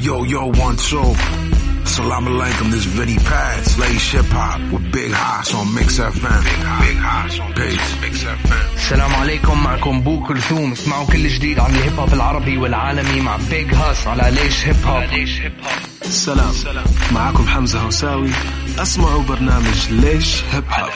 Yo, 0.00 0.24
yo, 0.24 0.46
one, 0.46 0.76
two. 0.76 1.14
Salam 1.86 2.24
alaikum, 2.26 2.70
this 2.70 2.84
Vinny 2.84 3.16
Pad, 3.16 3.64
Slash 3.64 4.12
Hip 4.12 4.24
Hop 4.26 4.60
with 4.72 4.90
Big 4.92 5.12
Hoss 5.12 5.54
on 5.54 5.74
Mix 5.74 5.98
FM. 5.98 6.42
Big 6.84 6.96
Hoss 6.96 7.38
on 7.40 7.52
Peace. 7.54 8.00
Mix 8.02 8.24
FM. 8.24 8.74
السلام 8.76 9.14
عليكم 9.14 9.62
معكم 9.64 10.00
بو 10.00 10.22
كلثوم 10.26 10.72
اسمعوا 10.72 11.06
كل 11.06 11.28
جديد 11.28 11.58
عن 11.58 11.70
الهيب 11.74 11.98
هوب 12.00 12.12
العربي 12.14 12.56
والعالمي 12.56 13.20
مع 13.20 13.36
بيج 13.50 13.74
هاس 13.74 14.06
على 14.06 14.30
ليش 14.30 14.66
هيب 14.66 14.76
هوب 14.86 15.02
سلام 16.09 16.53
معكم 17.11 17.47
حمزة 17.47 17.79
هوساوي 17.79 18.29
اسمعوا 18.79 19.23
برنامج 19.23 19.89
ليش 19.91 20.43
هيب 20.51 20.63
هوب 20.71 20.89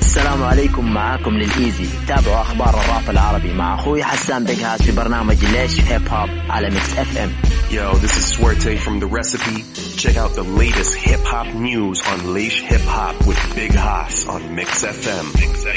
السلام 0.00 0.42
عليكم 0.42 0.92
معاكم 0.94 1.30
للإيزي. 1.30 1.86
تابعوا 2.08 2.40
أخبار 2.40 2.80
الراب 2.80 3.10
العربي 3.10 3.52
مع 3.52 3.74
أخوي 3.74 4.04
حسان 4.04 4.44
بيج 4.44 4.60
هاس 4.62 4.82
في 4.82 4.92
برنامج 4.92 5.44
ليش 5.44 5.80
هيب 5.80 6.08
هوب 6.08 6.28
على 6.50 6.70
ميكس 6.70 6.98
اف 6.98 7.16
ام 7.16 7.32
Yo, 7.70 7.92
this 8.04 8.14
is 8.20 8.26
Suerte 8.34 8.78
from 8.84 8.98
The 8.98 9.08
Recipe. 9.18 9.58
Check 10.02 10.16
out 10.22 10.32
the 10.40 10.46
latest 10.62 10.94
hip 11.06 11.20
hop 11.32 11.48
news 11.68 11.98
on 12.10 12.18
Leish 12.34 12.58
Hip 12.70 12.80
Hop 12.96 13.14
with 13.28 13.40
Big 13.54 13.72
Haas 13.74 14.26
on 14.26 14.42
Mix 14.56 14.70
FM. 14.84 15.26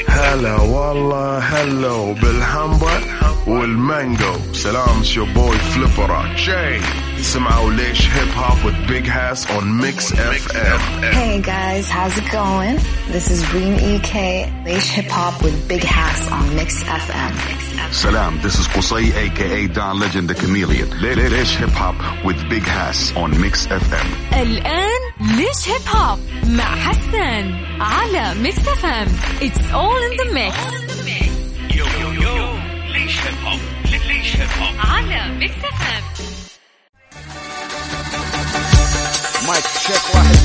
هلا 0.08 0.56
والله 0.60 1.38
هلو 1.38 2.12
بالهامبر 2.14 3.00
والمانجو 3.46 4.34
سلام 4.52 5.02
your 5.04 5.36
boy 5.38 5.56
فليبرا 5.56 6.34
جاي 6.36 6.80
سمعوا 7.21 7.71
ليش 7.71 8.07
هيب 8.09 8.27
هوب 8.37 8.57
with 8.65 8.87
Big 8.91 9.05
Hass 9.07 9.45
on 9.57 9.65
Mix 9.83 9.97
FM. 10.11 10.79
Hey 11.19 11.35
guys, 11.41 11.85
how's 11.89 12.15
it 12.21 12.29
going? 12.31 12.75
This 13.15 13.25
is 13.35 13.39
Reem 13.53 13.73
EK, 13.91 14.13
Leish 14.65 14.89
Hip 14.97 15.09
Hop 15.17 15.35
with 15.43 15.57
Big 15.67 15.83
Hass 15.83 16.19
on 16.37 16.45
Mix 16.55 16.83
FM. 16.83 17.33
Salam, 17.91 18.33
this 18.45 18.55
is 18.61 18.67
Qusay 18.73 19.05
aka 19.23 19.67
Don 19.67 19.95
Legend 20.03 20.25
the 20.31 20.35
Chameleon. 20.41 20.89
Lish 21.01 21.55
Hip 21.61 21.69
Hop 21.81 21.97
with 22.25 22.39
Big 22.49 22.63
Hass 22.63 22.99
on 23.15 23.29
Mix 23.43 23.55
FM. 23.67 24.07
الآن 24.33 25.01
ليش 25.37 25.69
هيب 25.69 25.81
هوب 25.95 26.19
مع 26.47 26.75
حسان 26.75 27.55
على 27.81 28.33
ميكس 28.41 28.67
اف 28.67 28.85
ام 28.85 29.07
It's 29.41 29.61
all 29.73 29.99
in 30.07 30.13
the 30.21 30.33
mix 30.33 30.55
Yo, 31.77 31.85
yo, 32.01 32.09
yo, 32.25 32.35
Leish 32.93 33.17
Hip 33.25 33.37
Hop, 33.45 33.59
Leish 34.09 34.31
Hip 34.39 34.49
Hop. 34.59 34.85
على 34.91 35.37
ميكس 35.39 35.55
اف 35.63 36.30
mic 39.46 39.64
check 39.64 40.14
واحد. 40.14 40.36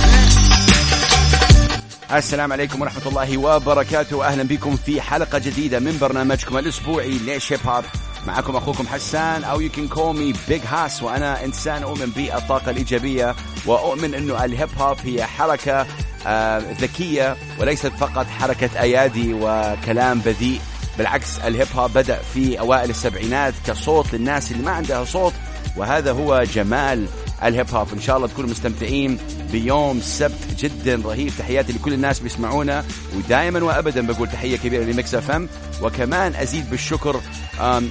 السلام 2.14 2.54
عليكم 2.54 2.82
ورحمة 2.82 3.02
الله 3.08 3.38
وبركاته. 3.38 4.26
أهلا 4.26 4.44
بكم 4.44 4.76
في 4.76 5.02
حلقة 5.02 5.38
جديدة 5.38 5.80
من 5.80 5.98
برنامجكم 6.02 6.58
الأسبوعي 6.58 7.10
ليش 7.18 7.54
هيب 7.54 7.60
هوب 7.68 7.84
معكم 8.28 8.56
أخوكم 8.56 8.88
حسان 8.88 9.44
أو 9.44 9.62
you 9.62 9.72
can 9.72 9.96
call 9.96 10.14
me 10.14 10.34
Big 10.52 10.62
Hass 10.72 11.04
وأنا 11.04 11.46
إنسان 11.46 11.84
أؤمن 11.84 12.06
بالطاقة 12.16 12.70
الإيجابية 12.72 13.36
وأؤمن 13.66 14.14
أنه 14.14 14.46
الهيب 14.46 14.70
هوب 14.80 14.98
هي 15.06 15.26
حركة 15.26 15.86
آه، 16.28 16.62
ذكية 16.82 17.36
وليست 17.60 17.92
فقط 18.00 18.26
حركة 18.40 18.70
أيادي 18.82 19.34
وكلام 19.34 20.20
بذيء. 20.20 20.60
بالعكس 20.98 21.40
الهيب 21.46 21.68
هوب 21.76 21.94
بدأ 21.94 22.20
في 22.34 22.60
أوائل 22.60 22.90
السبعينات 22.90 23.54
كصوت 23.68 24.14
للناس 24.14 24.52
اللي 24.52 24.64
ما 24.64 24.72
عندها 24.72 25.06
صوت 25.06 25.34
وهذا 25.78 26.12
هو 26.12 26.44
جمال 26.44 27.08
الهيب 27.44 27.70
هوب. 27.76 27.88
إن 27.94 28.02
شاء 28.02 28.18
الله 28.18 28.28
تكونوا 28.28 28.50
مستمتعين 28.50 29.18
بيوم 29.52 30.02
سبت 30.02 30.48
جدا 30.60 31.02
رهيب. 31.06 31.32
تحياتي 31.40 31.74
لكل 31.74 31.94
الناس 31.94 32.20
بيسمعونا. 32.20 32.86
ودائما 33.16 33.64
وابدا 33.64 34.08
بقول 34.08 34.28
تحية 34.28 34.58
كبيرة 34.58 34.84
لمكس 34.84 35.16
إف 35.16 35.32
إم. 35.32 35.50
وكمان 35.82 36.36
أزيد 36.36 36.70
بالشكر 36.70 37.22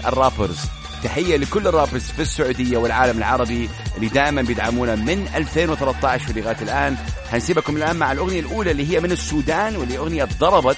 ال 0.07 0.12
rappers. 0.12 0.59
تحية 1.05 1.37
لكل 1.37 1.67
ال 1.67 1.71
rappers 1.71 2.03
في 2.03 2.23
السعودية 2.23 2.79
والعالم 2.79 3.19
العربي 3.19 3.69
اللي 3.97 4.09
دائما 4.09 4.43
بيدعمونا 4.43 4.95
من 4.95 5.29
2013 5.35 6.33
ولغايه 6.33 6.63
الآن. 6.63 6.97
هنسيبكم 7.31 7.77
الآن 7.77 7.97
مع 7.97 8.13
الأغنية 8.13 8.41
الأولى 8.41 8.71
اللي 8.71 8.95
هي 8.95 9.01
من 9.01 9.13
السودان 9.13 9.77
واللي 9.77 9.99
أغنية 9.99 10.29
ضربت. 10.41 10.77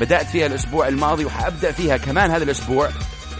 بدأت 0.00 0.26
فيها 0.26 0.46
الأسبوع 0.46 0.88
الماضي 0.88 1.24
وحأبدأ 1.24 1.72
فيها 1.72 1.96
كمان 1.96 2.30
هذا 2.30 2.44
الأسبوع. 2.44 2.88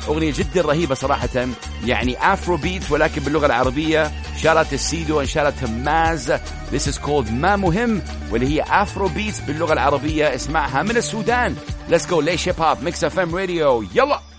أغنية 0.09 0.33
جدا 0.33 0.63
رهيبة 0.63 0.95
صراحة. 0.95 1.49
يعني 1.85 2.33
Afrobeat 2.33 2.91
ولكن 2.91 3.23
باللغة 3.23 3.47
العربية. 3.47 4.13
شارت 4.37 4.73
السيدو 4.73 5.21
إن 5.21 5.27
شارت 5.27 5.65
ماز 5.65 6.33
This 6.73 6.87
is 6.93 6.99
called 6.99 7.31
ما 7.31 7.57
مهم 7.57 8.03
واللي 8.31 8.47
هي 8.47 8.65
Afrobeat 8.69 9.41
باللغة 9.47 9.73
العربية. 9.73 10.35
اسمعها 10.35 10.83
من 10.83 10.97
السودان. 10.97 11.57
Let's 11.91 12.11
go 12.11 12.13
ليش 12.13 12.49
هيب 12.49 12.61
هوب 12.61 12.83
ميكس 12.83 13.05
اف 13.05 13.19
ام 13.19 13.35
راديو 13.37 13.85
يلا! 13.95 14.34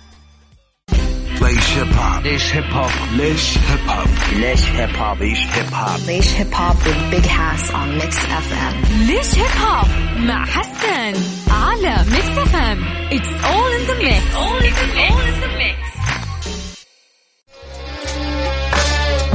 Laish 1.75 1.83
hip 1.83 1.95
hop. 1.97 2.23
ليش 2.23 2.55
هيب 2.55 2.63
هوب 2.73 2.89
ليش 3.17 3.57
هيب 3.57 3.89
هوب 3.89 4.07
ليش 4.33 4.65
هيب 4.65 4.95
هوب 4.95 5.17
Laish 5.17 5.45
Hip 5.55 5.73
Hop. 5.73 5.99
Laish 6.07 6.31
Hip 6.39 6.53
Hop 6.53 6.77
with 6.85 7.11
Big 7.11 7.25
Hass 7.25 7.69
on 7.71 7.97
Mix 7.97 8.15
FM. 8.25 8.87
ليش 9.07 9.35
هيب 9.35 9.61
هوب 9.61 9.87
مع 10.17 10.45
حسان 10.45 11.13
على 11.49 12.05
ميكس 12.11 12.37
اف 12.37 12.55
ام 12.55 12.83
It's 13.11 13.45
all 13.45 13.71
in 13.77 13.87
the 13.89 14.03
mix. 14.03 14.35
All 14.35 14.57
in 14.57 14.73
the 14.73 14.87
mix. 14.95 15.75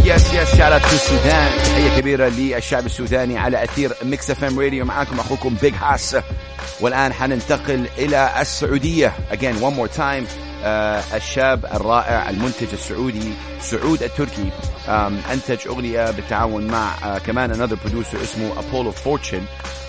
yes 0.04 0.34
yes 0.34 0.56
شارت 0.56 0.82
في 0.82 0.92
السودان 0.94 1.50
تحية 1.64 2.00
كبيرة 2.00 2.28
للشعب 2.28 2.86
السوداني 2.86 3.38
على 3.38 3.64
أثير 3.64 3.92
ميكس 4.02 4.30
اف 4.30 4.44
ام 4.44 4.60
راديو 4.60 4.84
معاكم 4.84 5.20
أخوكم 5.20 5.56
بيج 5.62 5.74
هاس 5.74 6.16
والآن 6.80 7.12
حننتقل 7.12 7.86
إلى 7.98 8.40
السعودية. 8.40 9.12
Again 9.32 9.60
one 9.60 9.74
more 9.80 9.98
time 9.98 10.24
آه 10.64 11.02
الشاب 11.14 11.66
الرائع 11.66 12.30
المنتج 12.30 12.66
السعودي 12.72 13.32
سعود 13.60 14.02
التركي. 14.02 14.50
أنتج 15.32 15.68
أغنية 15.68 16.10
بالتعاون 16.10 16.66
مع 16.66 16.94
آه 17.04 17.18
كمان 17.18 17.54
another 17.54 17.76
producer 17.76 18.22
اسمه 18.22 18.52
أبولو 18.58 18.90
فورتشن 18.90 19.42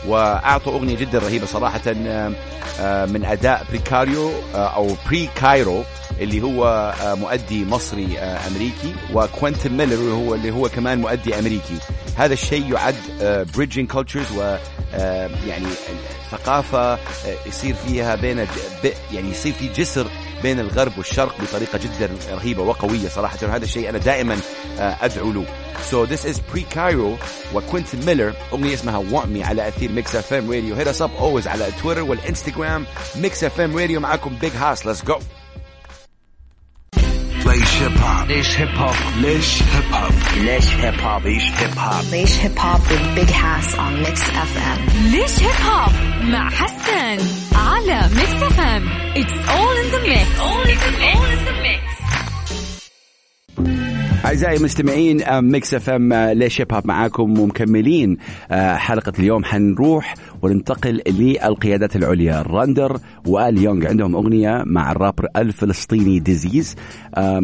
وأعطوا 0.08 0.74
أغنية 0.74 0.96
جدا 0.96 1.20
رهيبة 1.20 1.46
صراحة 1.46 1.82
آه 1.88 3.06
من 3.06 3.26
أداء 3.26 3.66
بريكاريو 3.70 4.32
أو 4.56 4.96
بري 5.08 5.30
كايرو 5.36 5.84
اللي 6.20 6.42
هو 6.42 6.94
مؤدي 7.20 7.66
مصري 7.66 8.20
أمريكي 8.20 8.94
وكوينتن 9.14 9.78
ميلر 9.78 10.14
هو 10.14 10.36
اللي 10.36 10.52
هو 10.52 10.70
كمان 10.70 11.02
مؤدي 11.02 11.40
أمريكي. 11.40 11.78
هذا 12.18 12.34
الشيء 12.34 12.74
يعد 12.74 12.96
bridging 13.56 13.92
cultures 13.92 14.32
و 14.38 14.58
يعني 15.48 15.68
ثقافة 16.32 16.94
آه، 16.94 17.00
يصير 17.46 17.76
فيها 17.76 18.16
بين 18.16 18.48
يعني 19.12 19.30
يصير 19.30 19.54
في 19.54 19.68
جسر 19.68 20.08
بين 20.44 20.60
الغرب 20.60 20.98
والشرق 20.98 21.36
بطريقة 21.42 21.78
جدا 21.78 22.10
رهيبة 22.32 22.64
وقوية 22.64 23.10
صراحة. 23.10 23.38
وهذا 23.44 23.64
الشيء 23.64 23.90
أنا 23.90 23.98
دائما 23.98 24.38
آه، 24.80 24.98
أدعو 25.02 25.32
له. 25.32 25.46
So 25.92 26.06
this 26.06 26.26
is 26.26 26.40
Pre 26.40 26.64
Cairo 26.76 27.18
وكوينتن 27.54 28.06
ميلر 28.06 28.34
أغنية 28.54 28.74
اسمها 28.74 29.04
Want 29.12 29.26
Me 29.26 29.48
على 29.48 29.68
أثير 29.68 29.92
ميكس 29.92 30.16
اف 30.16 30.34
ام 30.34 30.52
راديو 30.52 30.76
hit 30.76 30.88
us 30.88 31.00
up 31.02 31.12
always 31.20 31.48
على 31.48 31.68
تويتر 31.82 32.02
والانستغرام 32.02 32.86
ميكس 33.16 33.44
اف 33.44 33.60
ام 33.62 33.78
راديو 33.78 34.00
معاكم 34.00 34.36
بيج 34.42 34.52
هاس 34.56 34.88
let's 34.88 35.08
go. 35.12 35.41
Laish 37.46 37.72
hip 37.80 37.98
hop. 38.04 38.28
ليش 38.28 38.60
هيب 38.60 38.70
هوب 38.78 38.96
ليش 39.22 39.64
هيب 39.64 39.94
هوب 39.94 40.12
ليش 40.38 40.74
هيب 40.76 40.94
هوب 41.02 41.22
Laish 41.24 41.50
Hip 41.60 41.78
Hop. 41.78 42.04
Laish 42.14 42.36
Hip 42.44 42.58
Hop 42.64 42.82
with 42.92 43.16
Big 43.16 43.30
Hass 43.30 43.76
on 43.76 43.94
Mix 44.04 44.20
FM. 44.24 44.80
ليش 45.12 45.40
هيب 45.44 45.62
هوب 45.70 45.92
مع 46.24 46.50
حسان 46.50 47.20
على 47.56 48.10
ميكس 48.16 48.44
اف 48.44 48.60
ام 48.60 48.90
It's 49.16 49.50
all 49.50 49.76
in 49.84 49.92
the 49.96 50.02
mix. 50.10 50.40
All 50.40 50.64
in 50.64 50.78
the 50.78 50.92
mix. 51.00 51.82
أعزائي 54.26 54.58
المستمعين 54.58 55.42
ميكس 55.42 55.74
اف 55.74 55.90
ام 55.90 56.14
ليش 56.14 56.62
هيب 56.62 56.74
هوب 56.74 56.88
معاكم؟ 56.88 57.40
ومكملين 57.40 58.18
آه، 58.52 58.76
حلقة 58.76 59.14
اليوم. 59.20 59.44
حنروح 59.44 60.14
وننتقل 60.42 61.02
للقيادات 61.08 61.96
العليا. 61.96 62.42
راندر 62.42 62.98
وآل 63.28 63.58
يونغ 63.58 63.88
عندهم 63.88 64.16
أغنية 64.16 64.64
مع 64.66 64.92
الرابر 64.92 65.28
الفلسطيني 65.36 66.20
ديزيز. 66.20 66.76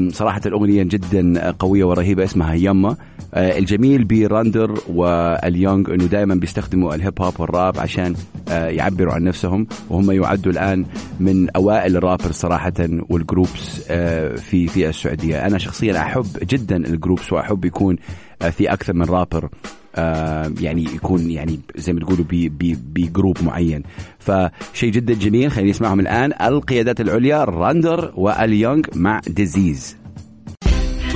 صراحة 0.09 0.41
الأغنية 0.45 0.83
جدا 0.83 1.51
قوية 1.51 1.83
ورهيبة 1.83 2.23
اسمها 2.23 2.53
يما 2.53 2.95
آه، 3.33 3.57
الجميل 3.57 4.03
براندر 4.03 4.79
واليونغ 4.89 5.93
إنه 5.93 6.05
دائما 6.05 6.35
بيستخدموا 6.35 6.95
الهيب 6.95 7.21
هوب 7.21 7.39
والراب 7.39 7.79
عشان 7.79 8.15
آه، 8.49 8.67
يعبروا 8.67 9.13
عن 9.13 9.23
نفسهم 9.23 9.67
وهم 9.89 10.11
يعدوا 10.11 10.51
الآن 10.51 10.85
من 11.19 11.49
أوائل 11.49 11.97
الرابر 11.97 12.31
صراحة 12.31 12.73
وال 13.09 13.28
groups 13.28 13.85
آه، 13.89 14.35
في 14.35 14.67
في 14.67 14.89
السعودية. 14.89 15.47
أنا 15.47 15.57
شخصيا 15.57 15.97
أحب 15.97 16.25
جدا 16.43 16.75
ال 16.77 16.85
groups 16.85 17.33
وأحب 17.33 17.65
يكون 17.65 17.95
في 18.51 18.73
أكثر 18.73 18.93
من 18.93 19.05
رابر. 19.05 19.49
آه، 19.97 20.51
يعني 20.61 20.83
يكون 20.83 21.31
يعني 21.31 21.59
زي 21.75 21.93
ما 21.93 21.99
تقولوا 21.99 22.25
ب 22.93 23.00
group 23.00 23.37
معين. 23.43 23.83
فشيء 24.19 24.91
جدا 24.91 25.13
جميل 25.13 25.51
خلينا 25.51 25.69
نسمعهم 25.69 25.99
الآن. 25.99 26.33
القيادات 26.41 27.01
العليا 27.01 27.43
راندر 27.43 28.11
واليونغ 28.15 28.81
مع 28.95 29.21
ديزيز. 29.27 29.97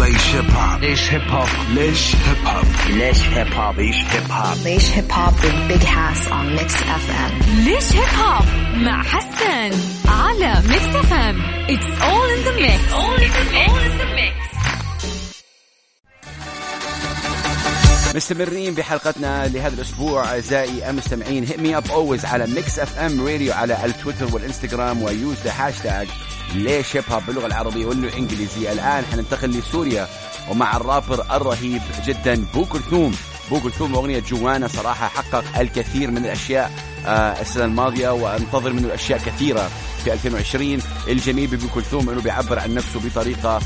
Leish 0.02 0.26
hip 0.34 0.50
hop. 0.56 0.82
ليش 0.82 1.14
هيب 1.14 1.22
هوب 1.22 1.48
ليش 1.76 2.16
هيب 2.16 2.48
هوب 2.48 2.66
ليش 2.98 3.22
هيب 3.22 3.48
هوب 3.54 3.76
Leish 3.76 4.02
Hip 4.14 4.32
Hop. 4.32 4.58
Leish 4.66 4.88
Hip 4.96 5.12
Hop 5.18 5.34
with 5.44 5.68
Big 5.70 5.84
Hass 5.84 6.22
on 6.38 6.46
Mix 6.58 6.74
FM. 7.04 7.32
ليش 7.66 7.94
هيب 7.94 8.20
هوب 8.20 8.46
مع 8.84 9.04
حسان 9.04 9.72
على 10.08 10.54
Mix 10.68 10.96
FM 10.96 11.36
It's 11.68 11.90
all 12.10 12.28
in 12.36 12.42
the 12.48 12.62
mix. 12.62 12.80
All 12.94 13.14
in 13.14 13.98
the 14.02 14.08
mix. 14.18 14.41
مستمرين 18.16 18.74
بحلقتنا 18.74 19.48
لهذا 19.48 19.76
الأسبوع 19.76 20.26
أعزائي 20.26 20.90
المستمعين 20.90 21.44
hit 21.44 21.60
me 21.60 21.78
up 21.78 21.92
always 21.92 22.26
على 22.26 22.48
Mix 22.48 22.80
FM 22.80 23.28
Radio 23.28 23.54
على 23.54 23.86
التويتر 23.86 24.36
والإنستغرام 24.36 25.02
و 25.02 25.10
use 25.10 25.36
the 25.44 25.52
hashtag. 25.58 26.08
ليش 26.56 26.96
هيب 26.96 27.04
هوب 27.12 27.24
باللغة 27.28 27.46
العربية 27.46 27.86
والإنجليزية؟ 27.86 28.72
الآن 28.72 29.06
حننتقل 29.06 29.50
لسوريا 29.50 30.08
ومع 30.50 30.78
الرابر 30.78 31.36
الرهيب 31.36 31.82
جدا 32.06 32.46
بو 32.54 32.66
كلثوم. 32.66 33.16
بو 33.50 33.60
كلثوم 33.60 33.96
أغنية 33.96 34.20
جوانا 34.20 34.68
صراحة 34.68 35.08
حقق 35.08 35.60
الكثير 35.60 36.12
من 36.12 36.18
الأشياء 36.26 36.72
آه، 37.06 37.42
السنة 37.42 37.66
الماضية 37.66 38.10
وأنتظر 38.10 38.74
منه 38.74 38.94
اشياء 38.94 39.20
كثيرة 39.20 39.70
في 40.04 40.14
2020 40.14 40.80
الجميل 41.08 41.48
ببو 41.48 41.68
كلثوم 41.68 42.10
إنه 42.10 42.22
بيعبر 42.22 42.60
عن 42.60 42.74
نفسه 42.74 43.00
بطريقة 43.00 43.60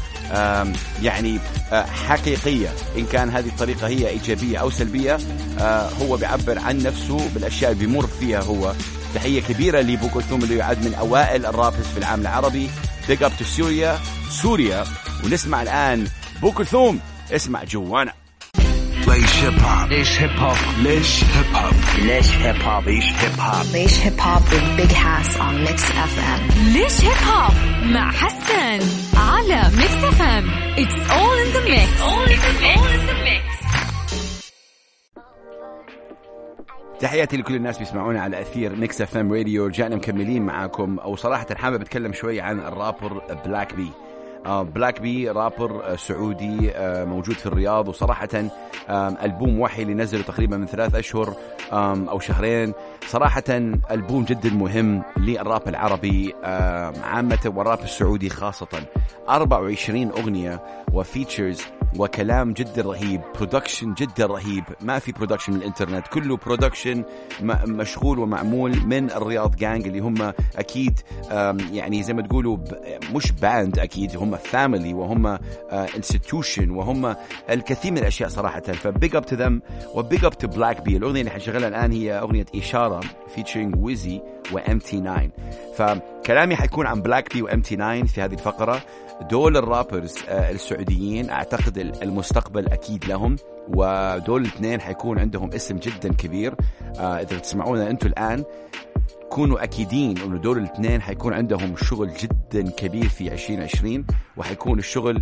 يعني 1.01 1.39
آه، 1.71 1.85
حقيقية. 1.85 2.69
إن 2.97 3.05
كان 3.05 3.29
هذه 3.29 3.47
الطريقة 3.47 3.87
هي 3.87 4.09
إيجابية 4.09 4.57
أو 4.57 4.69
سلبية 4.69 5.17
آه، 5.59 5.89
هو 5.89 6.17
بيعبر 6.17 6.59
عن 6.59 6.77
نفسه 6.77 7.29
بالأشياء 7.33 7.71
اللي 7.71 7.85
بيمر 7.85 8.07
فيها 8.07 8.41
هو. 8.41 8.73
تحية 9.15 9.41
كبيرة 9.41 9.81
لبو 9.81 10.09
كلثوم 10.09 10.43
اللي 10.43 10.55
يعد 10.55 10.85
من 10.85 10.93
أوائل 10.93 11.45
ال 11.45 11.50
rappers 11.50 11.85
في 11.85 11.97
العالم 11.97 12.21
العربي. 12.21 12.69
big 13.07 13.23
up 13.23 13.31
to 13.39 13.45
سوريا 13.45 13.99
سوريا. 14.29 14.83
ونسمع 15.23 15.61
الآن 15.61 16.07
بو 16.41 16.51
كلثوم. 16.51 16.99
اسمع 17.31 17.63
جوانا. 17.63 18.13
هيب 19.45 19.59
هوب 19.59 19.89
ليش 19.91 20.21
هيب 20.21 20.37
هوب 20.39 20.57
ليش 20.83 21.23
هيب 21.23 21.55
هوب 21.55 21.73
ليش 22.05 22.31
هيب 22.35 22.61
هوب 22.61 22.83
Leish 22.83 23.09
Hip 23.21 23.39
Hop. 23.39 23.65
Leish 23.75 23.97
Hip 24.05 24.19
Hop 24.25 24.43
with 24.51 24.77
Big 24.77 24.91
Hass 24.91 25.37
on 25.37 25.63
Mix 25.65 25.81
FM. 26.11 26.57
ليش 26.73 27.01
هيب 27.01 27.27
هوب 27.27 27.53
مع 27.85 28.11
حسن 28.11 28.79
على 29.17 29.71
Mix 29.77 30.03
FM 30.03 30.49
It's 30.75 31.11
all 31.11 31.37
in 31.43 31.49
the 31.57 31.69
mix. 31.69 32.01
All 32.01 32.27
in 32.27 32.39
the 33.07 33.15
mix. 33.23 33.45
تحياتي 36.99 37.37
لكل 37.37 37.55
الناس 37.55 37.77
بيسمعونا 37.77 38.21
على 38.21 38.41
أثير 38.41 38.75
Mix 38.75 39.01
FM 39.01 39.33
Radio 39.33 39.65
رجعنا 39.65 39.95
مكملين 39.95 40.45
معاكم. 40.45 40.99
أو 40.99 41.15
صراحة 41.15 41.47
حابب 41.55 41.81
أتكلم 41.81 42.13
شوي 42.13 42.41
عن 42.41 42.59
ال 42.59 42.68
rapper 42.68 43.21
Black 43.45 43.73
B 43.73 43.83
آه، 43.83 44.04
Black 44.45 45.01
B 45.01 45.29
rapper 45.29 45.83
آه، 45.83 45.95
سعودي 45.95 46.71
آه، 46.71 47.05
موجود 47.05 47.35
في 47.35 47.45
الرياض. 47.45 47.87
وصراحة 47.87 48.29
ألبوم 49.23 49.59
وحي 49.59 49.81
اللي 49.81 49.93
نزله 49.93 50.23
تقريبا 50.23 50.57
من 50.57 50.65
ثلاث 50.65 50.95
أشهر. 50.95 51.33
أو 51.73 52.19
شهرين. 52.19 52.73
صراحة 53.07 53.43
ألبوم 53.91 54.23
جدا 54.23 54.49
مهم 54.49 55.03
للراب 55.17 55.67
العربي 55.67 56.33
آم، 56.43 56.93
عامة 57.03 57.39
والراب 57.55 57.79
السعودي 57.83 58.29
خاصة. 58.29 58.67
24 59.29 60.11
أغنية 60.11 60.63
و 60.93 61.01
features 61.01 61.61
وكلام 61.99 62.53
جدا 62.53 62.81
رهيب 62.81 63.21
production 63.35 63.93
جدا 63.93 64.25
رهيب. 64.25 64.63
ما 64.81 64.99
في 64.99 65.11
production 65.11 65.53
من 65.53 65.59
الإنترنت 65.59 66.07
كله 66.07 66.37
production 66.37 67.03
مشغول 67.67 68.19
ومعمول 68.19 68.85
من 68.85 69.11
الرياض 69.11 69.55
جانج 69.55 69.87
اللي 69.87 69.99
هم 69.99 70.33
أكيد 70.55 70.99
يعني 71.71 72.03
زي 72.03 72.13
ما 72.13 72.21
تقولوا 72.21 72.57
مش 73.13 73.31
band 73.31 73.79
أكيد 73.79 74.17
هم 74.17 74.35
family 74.35 74.93
وهم 74.93 75.37
institution 75.71 76.69
وهم 76.69 77.15
الكثير 77.49 77.91
من 77.91 77.97
الأشياء 77.97 78.29
صراحة. 78.29 78.59
ف 78.61 78.75
big 78.75 79.15
up 79.15 79.25
to 79.25 79.35
them 79.35 79.61
و 79.93 80.01
big 80.01 80.25
up 80.25 80.37
to 80.37 80.47
Black 80.47 80.81
B 80.81 80.97
الأغنية 80.97 81.21
اللي 81.21 81.31
الآن 81.63 81.91
هي 81.91 82.13
أغنية 82.19 82.45
إشارة 82.55 82.99
featuring 83.35 83.75
ويزي 83.77 84.21
و 84.51 84.79
MT 84.79 84.99
9 85.01 85.29
فكلامي 85.75 86.55
حيكون 86.55 86.85
عن 86.87 87.01
Black 87.01 87.33
B 87.33 87.41
و 87.41 87.61
MT 87.61 87.75
9 87.75 88.03
في 88.03 88.21
هذه 88.21 88.33
الفقرة. 88.33 88.81
دول 89.29 89.57
ال 89.57 89.65
rappers 89.65 90.15
آه، 90.29 90.51
السعوديين 90.51 91.29
أعتقد 91.29 91.77
ال- 91.77 92.03
المستقبل 92.03 92.67
أكيد 92.67 93.05
لهم. 93.05 93.35
ودول 93.67 94.41
الاثنين 94.41 94.81
حيكون 94.81 95.19
عندهم 95.19 95.49
اسم 95.53 95.75
جدا 95.77 96.13
كبير. 96.13 96.55
آه، 96.99 97.15
إذا 97.21 97.37
تسمعونا 97.39 97.89
أنتم 97.89 98.07
الآن 98.07 98.43
كونوا 99.29 99.63
أكيدين 99.63 100.17
انه 100.17 100.37
دول 100.37 100.57
الاثنين 100.57 101.01
حيكون 101.01 101.33
عندهم 101.33 101.75
شغل 101.77 102.11
جدا 102.13 102.69
كبير 102.71 103.09
في 103.09 103.31
2020 103.33 104.05
وحيكون 104.37 104.79
الشغل 104.79 105.21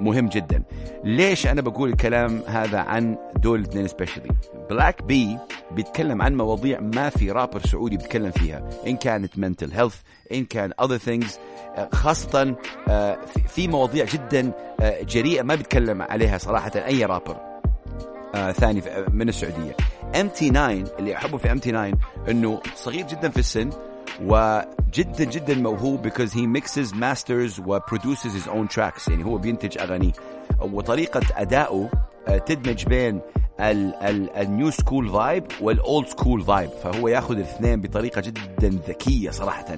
مهم 0.00 0.28
جدا. 0.28 0.62
ليش 1.04 1.46
أنا 1.46 1.60
بقول 1.60 1.88
الكلام 1.90 2.42
هذا 2.46 2.78
عن 2.78 3.16
دول 3.36 3.60
الاثنين 3.60 3.86
specially؟ 3.88 4.28
Black 4.70 5.02
B 5.02 5.38
بيتكلم 5.70 6.22
عن 6.22 6.34
مواضيع 6.36 6.80
ما 6.80 7.08
في 7.10 7.30
رابر 7.30 7.60
سعودي 7.60 7.96
بيتكلم 7.96 8.30
فيها، 8.30 8.68
إن 8.86 8.96
كانت 8.96 9.32
mental 9.34 9.70
health، 9.76 9.94
إن 10.32 10.44
كان 10.44 10.72
things 10.98 11.26
آه، 11.76 11.88
خاصة 11.92 12.56
آه، 12.88 13.18
في- 13.24 13.68
مواضيع 13.68 14.04
جدا 14.04 14.52
آه، 14.80 15.02
جريئة 15.02 15.42
ما 15.42 15.54
بيتكلم 15.54 16.02
عليها 16.02 16.38
صراحة 16.38 16.70
أي 16.76 17.04
رابر. 17.04 17.36
ثاني 18.52 18.82
من 19.12 19.28
السعودية 19.28 19.76
MT 20.20 20.50
9 20.50 20.70
اللي 20.98 21.16
أحبه 21.16 21.38
في 21.38 21.52
MT 21.52 21.70
9 21.70 21.92
إنه 22.28 22.60
صغير 22.74 23.06
جدا 23.06 23.28
في 23.28 23.38
السن 23.38 23.70
وجدا 24.22 25.24
جدا 25.24 25.54
موهوب 25.54 26.08
because 26.08 26.30
he 26.30 26.46
mixes 26.46 26.92
masters 26.92 27.58
و 27.66 27.80
produces 27.80 28.32
his 28.32 28.48
own 28.48 28.68
tracks. 28.76 29.08
يعني 29.08 29.24
هو 29.24 29.38
بينتج 29.38 29.78
اغانيه 29.78 30.12
وطريقة 30.60 31.20
ادائه 31.36 31.90
آه، 32.28 32.38
تدمج 32.38 32.84
بين 32.84 33.20
ال 33.60 33.88
new 33.88 34.70
school 34.70 35.08
vibe 35.08 35.44
وال 35.60 35.79
old 35.79 36.08
school 36.08 36.42
vibe 36.42 36.70
فهو 36.70 37.08
ياخذ 37.08 37.34
الاثنين 37.34 37.80
بطريقة 37.80 38.20
جدا 38.20 38.68
ذكية 38.88 39.30
صراحة. 39.30 39.76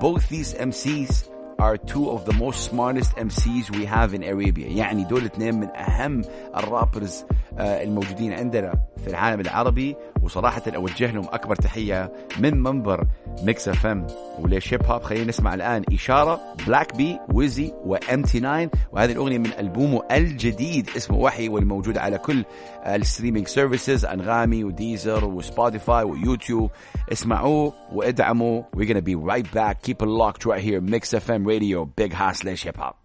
Both 0.00 0.22
these 0.30 0.54
MCs 0.54 1.31
are 1.62 1.76
two 1.76 2.10
of 2.10 2.20
the 2.24 2.36
most 2.44 2.58
smartest 2.70 3.10
MCs 3.28 3.70
we 3.78 3.84
have 3.84 4.14
in 4.14 4.22
Arabia. 4.22 4.66
يعني 4.66 5.04
دول 5.04 5.24
اثنين 5.24 5.60
من 5.60 5.68
أهم 5.76 6.22
ال 6.56 6.64
rappers 6.64 7.24
آه، 7.58 7.82
الموجودين 7.82 8.32
عندنا 8.32 8.74
في 9.04 9.10
العالم 9.10 9.40
العربي. 9.40 9.96
وصراحة 10.22 10.62
أوجه 10.76 11.10
لهم 11.10 11.24
أكبر 11.24 11.56
تحية 11.56 12.12
من 12.38 12.62
منبر 12.62 13.06
Mix 13.42 13.68
FM 13.68 14.06
وليش 14.38 14.74
هيب 14.74 14.86
هوب 14.86 15.02
خلينا 15.02 15.24
نسمع 15.24 15.54
الآن 15.54 15.84
إشارة 15.92 16.40
Black 16.66 16.96
B 16.96 17.18
ويزي 17.34 17.72
و 17.84 18.22
MT 18.22 18.40
9 18.40 18.70
وهذه 18.92 19.12
الأغنية 19.12 19.38
من 19.38 19.52
ألبومه 19.58 20.02
الجديد 20.10 20.90
اسمه 20.96 21.16
وحي 21.18 21.48
والموجود 21.48 21.98
على 21.98 22.18
كل 22.18 22.44
ال 22.86 22.92
streaming 22.92 23.48
services 23.48 24.04
أنغامي 24.04 24.64
وديزر 24.64 25.24
وسبوتيفاي 25.24 26.04
ويوتيوب 26.04 26.70
اسمعوه 27.12 27.72
وادعموا 27.92 28.62
we're 28.76 28.86
gonna 28.86 29.02
be 29.02 29.14
right 29.14 29.46
back. 29.54 29.82
Keep 29.82 30.02
it 30.02 30.08
locked 30.08 30.44
right 30.46 30.62
here 30.68 30.80
Mix 30.80 31.14
FM 31.14 31.46
Radio. 31.46 31.84
Big 31.84 32.12
Hass 32.12 32.44
ليش 32.44 32.66
هيب 32.66 32.80
هوب 32.80 33.01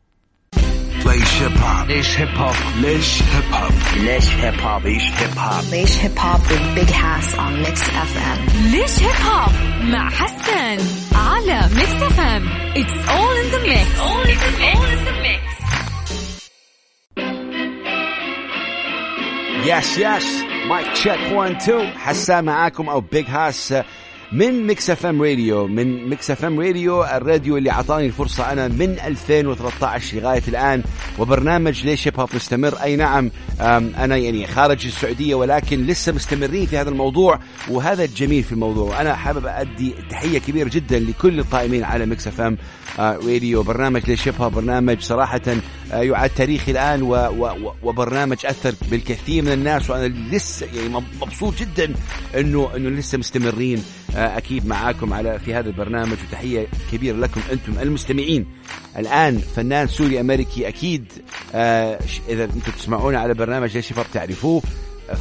ليش 1.07 1.41
هيب 1.41 1.57
هوب 1.57 1.87
ليش 1.87 2.17
هيب 2.19 2.37
هوب 2.37 2.53
ليش 2.77 3.21
هيب 3.21 3.53
هوب 3.53 3.71
ليش 3.97 4.29
هيب 4.29 4.59
هوب 4.59 4.83
Leish 4.83 5.09
Hip 5.19 5.37
Hop. 5.37 5.63
Leish 5.71 5.95
Hip 6.03 6.17
Hop 6.23 6.41
with 6.49 6.75
Big 6.75 6.89
Hass 6.89 7.33
on 7.43 7.53
Mix 7.63 7.81
FM. 8.09 8.39
ليش 8.71 8.99
هيب 8.99 9.25
هوب 9.25 9.51
مع 9.83 10.09
حسان 10.09 10.77
على 11.15 11.61
Mix 11.75 12.01
FM 12.03 12.49
It's 12.75 13.09
all 13.09 13.35
in 13.41 13.51
the 13.55 13.61
mix. 13.69 13.99
All 13.99 14.23
in 14.25 15.05
the 15.05 15.15
mix. 15.25 15.43
yes 19.65 19.97
yes 19.97 20.43
mic 20.69 20.87
check 20.93 21.19
1 21.31 21.55
2 21.61 21.97
حسان 21.97 22.45
معاكم 22.45 22.89
أو 22.89 23.01
Big 23.01 23.25
Hass 23.29 23.73
من 24.31 24.67
Mix 24.67 24.89
FM 24.89 25.21
Radio 25.21 25.67
من 25.67 26.09
Mix 26.09 26.31
FM 26.31 26.59
Radio 26.59 27.03
الراديو 27.03 27.57
اللي 27.57 27.71
أعطاني 27.71 28.05
الفرصة 28.05 28.51
أنا 28.51 28.67
من 28.67 28.97
2013 28.99 30.17
لغاية 30.17 30.41
الآن. 30.47 30.83
وبرنامج 31.19 31.85
ليش 31.85 32.07
هيب 32.07 32.13
مستمر؟ 32.33 32.73
أي 32.83 32.95
نعم 32.95 33.31
أنا 33.61 34.17
يعني 34.17 34.47
خارج 34.47 34.85
السعودية 34.85 35.35
ولكن 35.35 35.85
لسه 35.85 36.11
مستمرين 36.13 36.65
في 36.65 36.77
هذا 36.77 36.89
الموضوع 36.89 37.39
وهذا 37.69 38.03
الجميل 38.03 38.43
في 38.43 38.51
الموضوع. 38.51 39.01
أنا 39.01 39.15
حابب 39.15 39.45
أدي 39.47 39.93
تحية 40.09 40.39
كبيرة 40.39 40.69
جدا 40.69 40.99
لكل 40.99 41.39
القائمين 41.39 41.83
على 41.83 42.05
Mix 42.05 42.27
FM 42.27 42.57
Radio 42.99 43.63
برنامج 43.63 44.01
ليش 44.07 44.27
هيب 44.27 44.35
برنامج 44.37 44.99
صراحة 45.01 45.41
آه، 45.93 46.01
يعد 46.01 46.29
تاريخي 46.29 46.71
الآن 46.71 47.01
و 47.01 47.15
و 47.15 47.73
وبرنامج 47.83 48.45
أثر 48.45 48.73
بالكثير 48.91 49.43
من 49.43 49.51
الناس. 49.51 49.89
وأنا 49.89 50.13
لسه 50.31 50.67
يعني 50.75 50.89
مب- 50.89 51.03
مبسوط 51.21 51.53
جدا 51.59 51.93
إنه 52.37 52.69
إنه 52.75 52.89
لسه 52.89 53.17
مستمرين 53.17 53.83
أكيد 54.17 54.67
معاكم 54.67 55.13
على 55.13 55.39
في 55.39 55.53
هذا 55.53 55.69
البرنامج 55.69 56.17
وتحية 56.29 56.67
كبيرة 56.91 57.15
لكم 57.17 57.41
أنتم 57.51 57.79
المستمعين. 57.81 58.45
الآن 58.97 59.37
فنان 59.37 59.87
سوري 59.87 60.19
أمريكي 60.19 60.67
أكيد 60.67 61.05
آه، 61.55 61.99
إذا 62.29 62.43
أنتم 62.43 62.71
تسمعونا 62.71 63.19
على 63.19 63.33
برنامج 63.33 63.75
ليش 63.75 63.87
شباب 63.89 64.05
تعرفوه 64.13 64.61